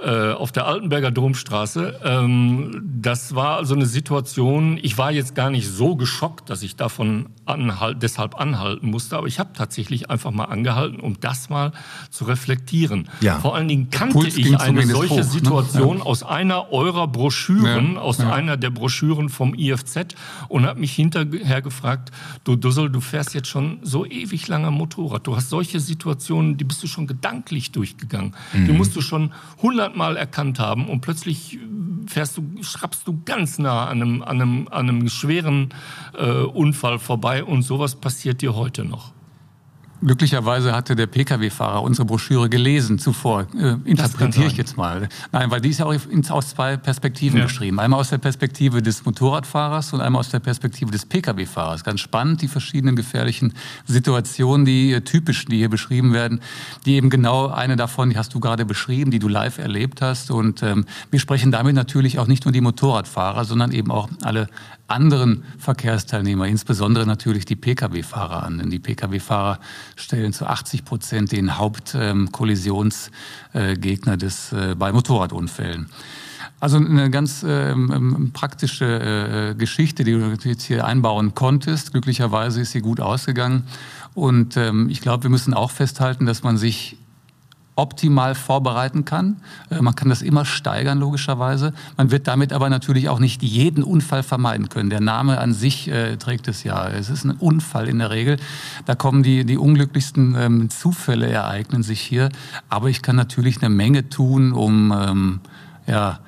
äh, 0.00 0.32
auf 0.32 0.50
der 0.50 0.66
Altenberger 0.66 1.12
Domstraße. 1.12 2.00
Ähm, 2.02 2.82
das 3.00 3.36
war 3.36 3.58
also 3.58 3.76
eine 3.76 3.86
Situation, 3.86 4.76
ich 4.82 4.98
war 4.98 5.12
jetzt 5.12 5.36
gar 5.36 5.50
nicht 5.50 5.68
so 5.68 5.94
geschockt, 5.94 6.50
dass 6.50 6.64
ich 6.64 6.74
davon 6.74 7.26
anhalt, 7.44 8.02
deshalb 8.02 8.40
anhalten 8.40 8.90
musste, 8.90 9.16
aber 9.16 9.28
ich 9.28 9.38
habe 9.38 9.50
tatsächlich 9.52 9.67
einfach 10.10 10.30
mal 10.30 10.44
angehalten, 10.46 11.00
um 11.00 11.20
das 11.20 11.50
mal 11.50 11.72
zu 12.10 12.24
reflektieren. 12.24 13.08
Ja. 13.20 13.38
Vor 13.40 13.54
allen 13.54 13.68
Dingen 13.68 13.90
kannte 13.90 14.26
ich 14.26 14.58
eine 14.58 14.86
solche 14.86 15.14
hoch, 15.14 15.18
ne? 15.18 15.24
Situation 15.24 15.98
ne? 15.98 15.98
ja. 16.00 16.06
aus 16.06 16.22
einer 16.22 16.72
eurer 16.72 17.08
Broschüren, 17.08 17.94
ja. 17.94 18.00
aus 18.00 18.20
einer 18.20 18.56
der 18.56 18.70
Broschüren 18.70 19.28
vom 19.28 19.54
IFZ 19.54 20.14
und 20.48 20.66
habe 20.66 20.80
mich 20.80 20.92
hinterher 20.92 21.62
gefragt, 21.62 22.10
du 22.44 22.56
Dussel, 22.56 22.90
du 22.90 23.00
fährst 23.00 23.34
jetzt 23.34 23.48
schon 23.48 23.78
so 23.82 24.04
ewig 24.04 24.48
lange 24.48 24.70
Motorrad. 24.70 25.26
Du 25.26 25.36
hast 25.36 25.50
solche 25.50 25.80
Situationen, 25.80 26.56
die 26.56 26.64
bist 26.64 26.82
du 26.82 26.86
schon 26.86 27.06
gedanklich 27.06 27.72
durchgegangen. 27.72 28.34
Mhm. 28.52 28.66
Die 28.66 28.72
musst 28.72 28.96
du 28.96 29.00
schon 29.00 29.32
hundertmal 29.62 30.16
erkannt 30.16 30.58
haben 30.58 30.88
und 30.88 31.00
plötzlich 31.00 31.58
fährst 32.06 32.36
du, 32.36 32.62
schrappst 32.62 33.06
du 33.06 33.20
ganz 33.24 33.58
nah 33.58 33.86
an 33.86 34.02
einem, 34.02 34.22
an 34.22 34.42
einem, 34.42 34.68
an 34.68 34.88
einem 34.88 35.08
schweren 35.08 35.74
äh, 36.16 36.30
Unfall 36.30 36.98
vorbei 36.98 37.44
und 37.44 37.62
sowas 37.62 37.96
passiert 37.96 38.42
dir 38.42 38.54
heute 38.54 38.84
noch. 38.84 39.12
Glücklicherweise 40.00 40.74
hatte 40.74 40.94
der 40.94 41.06
Pkw-Fahrer 41.06 41.82
unsere 41.82 42.06
Broschüre 42.06 42.48
gelesen 42.48 42.98
zuvor. 42.98 43.46
Äh, 43.58 43.76
interpretiere 43.84 44.46
ich 44.46 44.56
jetzt 44.56 44.76
mal. 44.76 45.08
Nein, 45.32 45.50
weil 45.50 45.60
die 45.60 45.70
ist 45.70 45.78
ja 45.78 45.86
auch 45.86 45.94
aus 46.30 46.50
zwei 46.50 46.76
Perspektiven 46.76 47.38
ja. 47.38 47.44
geschrieben. 47.44 47.80
Einmal 47.80 47.98
aus 47.98 48.10
der 48.10 48.18
Perspektive 48.18 48.80
des 48.80 49.04
Motorradfahrers 49.04 49.92
und 49.92 50.00
einmal 50.00 50.20
aus 50.20 50.30
der 50.30 50.38
Perspektive 50.38 50.92
des 50.92 51.04
Pkw-Fahrers. 51.06 51.82
Ganz 51.82 52.00
spannend, 52.00 52.42
die 52.42 52.48
verschiedenen 52.48 52.94
gefährlichen 52.94 53.54
Situationen, 53.86 54.64
die 54.64 54.92
äh, 54.92 55.00
typisch, 55.00 55.46
die 55.46 55.56
hier 55.56 55.68
beschrieben 55.68 56.12
werden, 56.12 56.40
die 56.86 56.94
eben 56.94 57.10
genau 57.10 57.48
eine 57.48 57.74
davon, 57.74 58.10
die 58.10 58.16
hast 58.16 58.34
du 58.34 58.40
gerade 58.40 58.64
beschrieben, 58.64 59.10
die 59.10 59.18
du 59.18 59.26
live 59.26 59.58
erlebt 59.58 60.00
hast. 60.00 60.30
Und 60.30 60.62
ähm, 60.62 60.84
wir 61.10 61.18
sprechen 61.18 61.50
damit 61.50 61.74
natürlich 61.74 62.18
auch 62.20 62.28
nicht 62.28 62.44
nur 62.44 62.52
die 62.52 62.60
Motorradfahrer, 62.60 63.44
sondern 63.44 63.72
eben 63.72 63.90
auch 63.90 64.08
alle 64.22 64.48
anderen 64.88 65.44
Verkehrsteilnehmer, 65.58 66.46
insbesondere 66.46 67.06
natürlich 67.06 67.44
die 67.44 67.56
Pkw-Fahrer 67.56 68.42
an. 68.42 68.58
Denn 68.58 68.70
die 68.70 68.80
Pkw-Fahrer 68.80 69.60
stellen 69.96 70.32
zu 70.32 70.46
80 70.46 70.84
Prozent 70.84 71.32
den 71.32 71.58
Hauptkollisionsgegner 71.58 74.12
ähm, 74.12 74.18
des, 74.18 74.52
äh, 74.52 74.74
bei 74.76 74.92
Motorradunfällen. 74.92 75.88
Also 76.60 76.78
eine 76.78 77.10
ganz 77.10 77.44
ähm, 77.46 77.92
ähm, 77.94 78.30
praktische 78.32 79.50
äh, 79.50 79.54
Geschichte, 79.54 80.02
die 80.02 80.12
du 80.12 80.36
jetzt 80.42 80.64
hier 80.64 80.84
einbauen 80.84 81.34
konntest. 81.34 81.92
Glücklicherweise 81.92 82.62
ist 82.62 82.72
sie 82.72 82.80
gut 82.80 83.00
ausgegangen. 83.00 83.64
Und 84.14 84.56
ähm, 84.56 84.88
ich 84.90 85.00
glaube, 85.00 85.24
wir 85.24 85.30
müssen 85.30 85.54
auch 85.54 85.70
festhalten, 85.70 86.26
dass 86.26 86.42
man 86.42 86.56
sich 86.56 86.96
optimal 87.78 88.34
vorbereiten 88.34 89.04
kann. 89.04 89.36
Äh, 89.70 89.80
man 89.80 89.94
kann 89.94 90.08
das 90.08 90.20
immer 90.20 90.44
steigern, 90.44 90.98
logischerweise. 90.98 91.72
Man 91.96 92.10
wird 92.10 92.26
damit 92.26 92.52
aber 92.52 92.68
natürlich 92.68 93.08
auch 93.08 93.20
nicht 93.20 93.42
jeden 93.42 93.84
Unfall 93.84 94.22
vermeiden 94.22 94.68
können. 94.68 94.90
Der 94.90 95.00
Name 95.00 95.38
an 95.38 95.54
sich 95.54 95.88
äh, 95.88 96.16
trägt 96.16 96.48
es 96.48 96.64
ja. 96.64 96.88
Es 96.88 97.08
ist 97.08 97.24
ein 97.24 97.30
Unfall 97.30 97.88
in 97.88 98.00
der 98.00 98.10
Regel. 98.10 98.36
Da 98.84 98.94
kommen 98.94 99.22
die, 99.22 99.44
die 99.44 99.56
unglücklichsten 99.56 100.34
ähm, 100.36 100.70
Zufälle 100.70 101.28
ereignen 101.28 101.82
sich 101.82 102.00
hier. 102.00 102.30
Aber 102.68 102.88
ich 102.88 103.00
kann 103.00 103.16
natürlich 103.16 103.62
eine 103.62 103.70
Menge 103.70 104.08
tun, 104.08 104.52
um 104.52 104.92
ähm, 104.92 105.40
ja, 105.86 106.18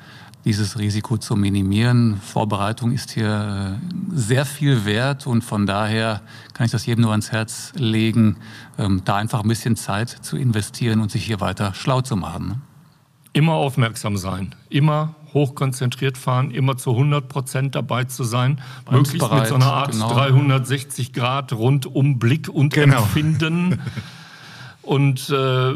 dieses 0.44 0.78
Risiko 0.78 1.18
zu 1.18 1.36
minimieren. 1.36 2.20
Vorbereitung 2.20 2.92
ist 2.92 3.10
hier 3.10 3.78
äh, 3.80 4.16
sehr 4.16 4.46
viel 4.46 4.84
wert 4.84 5.26
und 5.26 5.42
von 5.42 5.66
daher 5.66 6.22
kann 6.54 6.64
ich 6.66 6.72
das 6.72 6.86
jedem 6.86 7.02
nur 7.02 7.10
ans 7.10 7.30
Herz 7.32 7.72
legen, 7.76 8.36
ähm, 8.78 9.02
da 9.04 9.16
einfach 9.16 9.42
ein 9.42 9.48
bisschen 9.48 9.76
Zeit 9.76 10.08
zu 10.08 10.36
investieren 10.36 11.00
und 11.00 11.10
sich 11.10 11.24
hier 11.24 11.40
weiter 11.40 11.74
schlau 11.74 12.00
zu 12.00 12.16
machen. 12.16 12.48
Ne? 12.48 12.60
Immer 13.32 13.54
aufmerksam 13.54 14.16
sein, 14.16 14.54
immer 14.70 15.14
hochkonzentriert 15.34 16.18
fahren, 16.18 16.50
immer 16.50 16.76
zu 16.76 16.90
100 16.90 17.28
Prozent 17.28 17.74
dabei 17.74 18.04
zu 18.04 18.24
sein, 18.24 18.60
möglichst 18.90 19.30
mit 19.32 19.46
so 19.46 19.54
einer 19.54 19.72
Art 19.72 19.92
genau. 19.92 20.08
360 20.12 21.12
Grad 21.12 21.52
rundum 21.52 22.18
Blick 22.18 22.48
und 22.48 22.72
genau. 22.72 23.02
Empfinden. 23.02 23.80
Und 24.82 25.28
äh, 25.28 25.72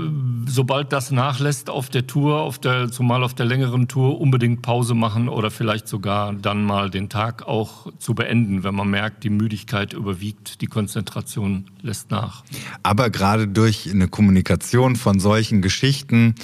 sobald 0.46 0.92
das 0.92 1.10
nachlässt 1.10 1.68
auf 1.68 1.90
der 1.90 2.06
Tour, 2.06 2.40
auf 2.40 2.58
der, 2.58 2.90
zumal 2.90 3.22
auf 3.22 3.34
der 3.34 3.44
längeren 3.44 3.86
Tour, 3.86 4.18
unbedingt 4.18 4.62
Pause 4.62 4.94
machen 4.94 5.28
oder 5.28 5.50
vielleicht 5.50 5.88
sogar 5.88 6.32
dann 6.32 6.64
mal 6.64 6.88
den 6.90 7.10
Tag 7.10 7.46
auch 7.46 7.92
zu 7.98 8.14
beenden, 8.14 8.64
wenn 8.64 8.74
man 8.74 8.88
merkt, 8.88 9.22
die 9.22 9.30
Müdigkeit 9.30 9.92
überwiegt, 9.92 10.62
die 10.62 10.66
Konzentration 10.66 11.66
lässt 11.82 12.10
nach. 12.10 12.44
Aber 12.82 13.10
gerade 13.10 13.46
durch 13.46 13.90
eine 13.90 14.08
Kommunikation 14.08 14.96
von 14.96 15.20
solchen 15.20 15.60
Geschichten 15.60 16.34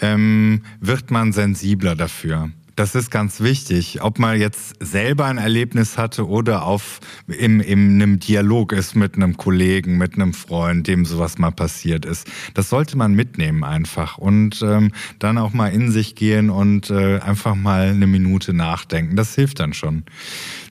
ähm, 0.00 0.62
wird 0.80 1.12
man 1.12 1.32
sensibler 1.32 1.94
dafür. 1.94 2.50
Das 2.80 2.94
ist 2.94 3.10
ganz 3.10 3.42
wichtig, 3.42 4.00
ob 4.00 4.18
man 4.18 4.40
jetzt 4.40 4.74
selber 4.80 5.26
ein 5.26 5.36
Erlebnis 5.36 5.98
hatte 5.98 6.26
oder 6.26 6.64
auf 6.64 7.00
im, 7.28 7.60
in 7.60 8.00
einem 8.00 8.20
Dialog 8.20 8.72
ist 8.72 8.94
mit 8.94 9.16
einem 9.16 9.36
Kollegen, 9.36 9.98
mit 9.98 10.14
einem 10.14 10.32
Freund, 10.32 10.86
dem 10.86 11.04
sowas 11.04 11.36
mal 11.36 11.50
passiert 11.50 12.06
ist. 12.06 12.26
Das 12.54 12.70
sollte 12.70 12.96
man 12.96 13.12
mitnehmen 13.12 13.64
einfach 13.64 14.16
und 14.16 14.62
ähm, 14.62 14.92
dann 15.18 15.36
auch 15.36 15.52
mal 15.52 15.66
in 15.66 15.92
sich 15.92 16.14
gehen 16.14 16.48
und 16.48 16.88
äh, 16.88 17.18
einfach 17.18 17.54
mal 17.54 17.90
eine 17.90 18.06
Minute 18.06 18.54
nachdenken. 18.54 19.14
Das 19.14 19.34
hilft 19.34 19.60
dann 19.60 19.74
schon. 19.74 20.04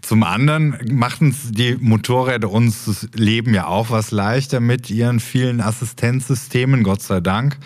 Zum 0.10 0.24
anderen 0.24 0.76
machen 0.91 1.36
die 1.52 1.78
Motorräder 1.80 2.50
uns 2.50 2.86
das 2.86 3.08
Leben 3.13 3.54
ja 3.54 3.67
auch 3.67 3.91
was 3.91 4.10
leichter 4.10 4.60
mit 4.60 4.89
ihren 4.89 5.19
vielen 5.19 5.62
Assistenzsystemen, 5.62 6.82
Gott 6.82 7.04
sei 7.04 7.19
Dank. 7.19 7.60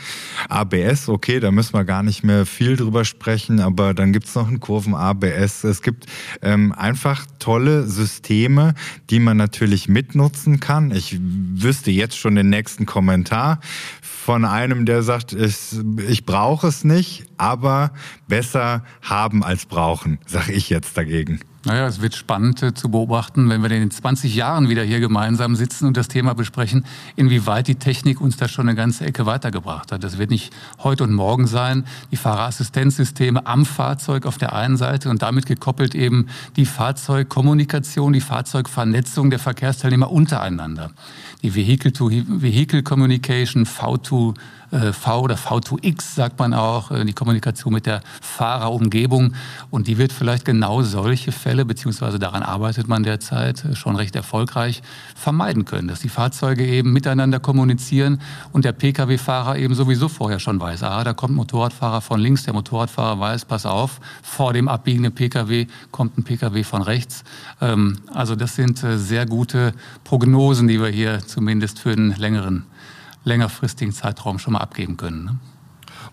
ABS, 0.50 1.08
okay, 1.08 1.40
da 1.40 1.52
müssen 1.52 1.74
wir 1.74 1.86
gar 1.86 2.04
nicht 2.04 2.26
mehr 2.26 2.46
viel 2.46 2.76
drüber 2.76 3.06
sprechen, 3.06 3.62
aber 3.62 3.94
dann 3.94 4.12
gibt's 4.12 4.36
noch 4.36 4.50
einen 4.50 4.60
Kurven-ABS. 4.60 5.64
Es 5.64 5.82
gibt 5.82 6.08
ähm, 6.42 6.74
einfach 6.74 7.26
tolle 7.40 7.88
Systeme, 7.88 8.74
die 9.10 9.20
man 9.20 9.38
natürlich 9.38 9.88
mitnutzen 9.88 10.60
kann. 10.60 10.92
Ich 10.92 11.18
wüsste 11.22 11.92
jetzt 11.92 12.18
schon 12.18 12.36
den 12.36 12.50
nächsten 12.50 12.86
Kommentar 12.86 13.62
von 14.02 14.44
einem, 14.44 14.86
der 14.86 15.02
sagt, 15.02 15.32
ich, 15.32 15.78
ich 16.10 16.26
brauche 16.26 16.68
es 16.68 16.84
nicht, 16.84 17.24
aber 17.38 17.94
besser 18.28 18.84
haben 19.02 19.46
als 19.46 19.66
brauchen, 19.66 20.20
sage 20.26 20.52
ich 20.52 20.70
jetzt 20.70 20.98
dagegen. 20.98 21.40
Naja, 21.66 21.88
es 21.88 22.02
wird 22.02 22.14
spannend 22.14 22.62
äh, 22.62 22.74
zu 22.74 22.90
beobachten, 22.90 23.50
wenn 23.50 23.64
wir 23.64 23.72
in 23.72 23.90
20 23.90 24.36
Jahren 24.36 24.68
wieder 24.68 24.84
hier 24.84 25.00
gemeinsam 25.00 25.56
sitzen 25.56 25.88
und 25.88 25.96
das 25.96 26.10
Thema 26.10 26.36
besprechen, 26.36 26.84
inwieweit 27.16 27.70
die 27.70 27.76
Technik 27.76 28.20
uns 28.20 28.36
da 28.36 28.50
schon 28.50 28.68
eine 28.68 28.76
ganze 28.76 29.06
Ecke 29.06 29.26
weitergebracht 29.26 29.94
hat. 29.94 30.04
Das 30.04 30.18
wird 30.18 30.30
nicht 30.30 30.54
heute 30.80 31.06
und 31.06 31.14
morgen 31.14 31.48
sein. 31.48 31.86
Die 32.12 32.18
Fahrerassistenzsysteme 32.18 33.46
am 33.46 33.66
Fahrzeug 33.66 34.26
auf 34.26 34.38
der 34.38 34.52
einen 34.52 34.76
Seite 34.76 35.10
und 35.10 35.22
damit 35.22 35.46
gekoppelt 35.46 35.96
eben 35.96 36.28
die 36.58 36.66
Fahrzeugkommunikation, 36.66 38.12
die 38.12 38.20
Fahrzeugvernetzung 38.20 39.30
der 39.30 39.40
Verkehrsteilnehmer 39.40 40.12
untereinander. 40.12 40.92
Die 41.44 41.56
Vehicle-to-Vehicle 41.56 42.84
Communication, 42.84 43.66
V2 43.66 44.32
äh, 44.32 44.40
V 44.74 45.22
oder 45.22 45.36
V2X 45.36 46.16
sagt 46.16 46.40
man 46.40 46.54
auch, 46.54 46.92
äh, 46.92 47.06
die 47.06 47.14
Kommunikation 47.14 47.74
mit 47.74 47.86
der 47.86 48.02
Fahrerumgebung. 48.22 49.34
Und 49.70 49.88
die 49.88 49.98
wird 49.98 50.12
vielleicht 50.12 50.46
genau 50.46 50.82
solche 50.82 51.32
Fälle, 51.32 51.66
beziehungsweise 51.66 52.18
daran 52.18 52.44
arbeitet 52.44 52.88
man 52.88 53.04
derzeit 53.04 53.64
äh, 53.66 53.76
schon 53.76 53.96
recht 53.96 54.16
erfolgreich, 54.16 54.82
vermeiden 55.16 55.66
können, 55.66 55.88
dass 55.88 56.00
die 56.00 56.10
Fahrzeuge 56.10 56.66
eben 56.66 56.92
miteinander 56.92 57.40
kommunizieren 57.40 58.20
und 58.52 58.66
der 58.66 58.72
Pkw-Fahrer 58.72 59.58
eben 59.58 59.76
sowieso 59.76 60.10
vorher 60.10 60.40
schon 60.40 60.60
weiß, 60.60 60.84
ah, 60.84 61.04
da 61.04 61.14
kommt 61.14 61.34
ein 61.34 61.36
Motorradfahrer 61.36 62.02
von 62.02 62.20
links, 62.20 62.44
der 62.44 62.54
Motorradfahrer 62.54 63.20
weiß, 63.20 63.46
pass 63.46 63.66
auf, 63.66 64.00
vor 64.24 64.54
dem 64.54 64.68
abbiegenden 64.68 65.14
Pkw 65.14 65.68
kommt 65.92 66.18
ein 66.18 66.24
Pkw 66.24 66.64
von 66.64 66.82
rechts. 66.82 67.24
Ähm, 67.62 68.00
also 68.14 68.36
das 68.36 68.56
sind 68.56 68.84
sehr 68.96 69.26
gute 69.26 69.74
Prognosen, 70.04 70.68
die 70.68 70.82
wir 70.82 70.90
hier 70.90 71.20
zumindest 71.26 71.80
für 71.80 71.92
einen 71.92 72.16
längeren 72.16 72.66
längerfristigen 73.24 73.94
Zeitraum 73.94 74.40
schon 74.40 74.54
mal 74.54 74.60
abgeben 74.60 74.98
können. 74.98 75.26
Ne? 75.26 75.40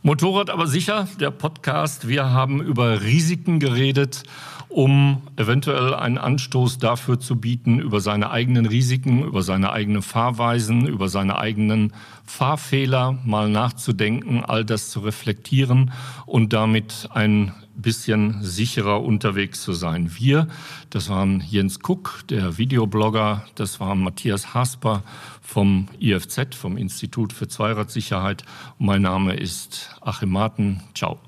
Motorrad 0.03 0.51
aber 0.51 0.67
sicher, 0.67 1.09
der 1.19 1.31
Podcast. 1.31 2.09
Wir 2.09 2.31
haben 2.31 2.63
über 2.63 3.03
Risiken 3.03 3.61
geredet 3.61 4.23
um 4.71 5.23
eventuell 5.37 5.95
einen 5.95 6.17
Anstoß 6.17 6.79
dafür 6.79 7.19
zu 7.19 7.37
bieten, 7.37 7.81
über 7.81 8.01
seine 8.01 8.31
eigenen 8.31 8.67
Risiken, 8.67 9.25
über 9.25 9.43
seine 9.43 9.73
eigenen 9.73 10.01
Fahrweisen, 10.01 10.87
über 10.87 11.09
seine 11.09 11.39
eigenen 11.39 11.93
Fahrfehler 12.25 13.19
mal 13.25 13.49
nachzudenken, 13.51 14.45
all 14.45 14.65
das 14.65 14.91
zu 14.91 15.01
reflektieren 15.01 15.93
und 16.25 16.53
damit 16.53 17.09
ein 17.13 17.53
bisschen 17.83 18.43
sicherer 18.43 19.03
unterwegs 19.03 19.63
zu 19.63 19.73
sein. 19.73 20.11
Wir, 20.19 20.49
das 20.91 21.09
waren 21.09 21.43
Jens 21.49 21.81
Kuck, 21.81 22.23
der 22.29 22.59
Videoblogger, 22.59 23.45
das 23.55 23.81
war 23.81 23.95
Matthias 23.95 24.55
Hasper 24.55 25.03
vom 25.43 25.89
IFZ, 25.99 26.55
vom 26.55 26.77
Institut 26.77 27.33
für 27.33 27.49
Zweiradsicherheit. 27.49 28.45
mein 28.79 29.03
Name 29.03 29.35
ist 29.35 29.91
Achim 30.01 30.31
Marten. 30.31 30.83
Ciao. 30.95 31.19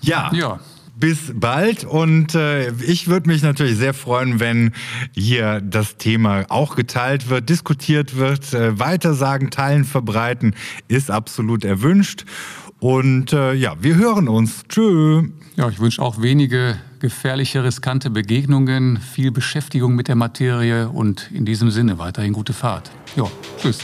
Ja. 0.00 0.30
Ja 0.32 0.60
bis 0.98 1.32
bald. 1.34 1.84
Und 1.84 2.34
äh, 2.34 2.72
ich 2.82 3.08
würde 3.08 3.28
mich 3.28 3.42
natürlich 3.42 3.76
sehr 3.76 3.94
freuen, 3.94 4.40
wenn 4.40 4.72
hier 5.12 5.60
das 5.60 5.96
Thema 5.96 6.46
auch 6.48 6.76
geteilt 6.76 7.28
wird, 7.28 7.48
diskutiert 7.48 8.16
wird. 8.16 8.52
Äh, 8.52 8.78
weitersagen, 8.78 9.50
teilen, 9.50 9.84
verbreiten 9.84 10.54
ist 10.88 11.10
absolut 11.10 11.64
erwünscht. 11.64 12.24
Und 12.80 13.32
äh, 13.32 13.54
ja, 13.54 13.74
wir 13.80 13.96
hören 13.96 14.28
uns. 14.28 14.62
Tschö. 14.68 15.24
Ja, 15.56 15.68
ich 15.68 15.80
wünsche 15.80 16.00
auch 16.00 16.22
wenige 16.22 16.78
gefährliche, 17.00 17.64
riskante 17.64 18.10
Begegnungen, 18.10 18.98
viel 18.98 19.30
Beschäftigung 19.30 19.94
mit 19.94 20.08
der 20.08 20.14
Materie 20.14 20.88
und 20.88 21.30
in 21.32 21.44
diesem 21.44 21.70
Sinne 21.70 21.98
weiterhin 21.98 22.32
gute 22.32 22.52
Fahrt. 22.52 22.90
Ja, 23.16 23.24
tschüss. 23.60 23.80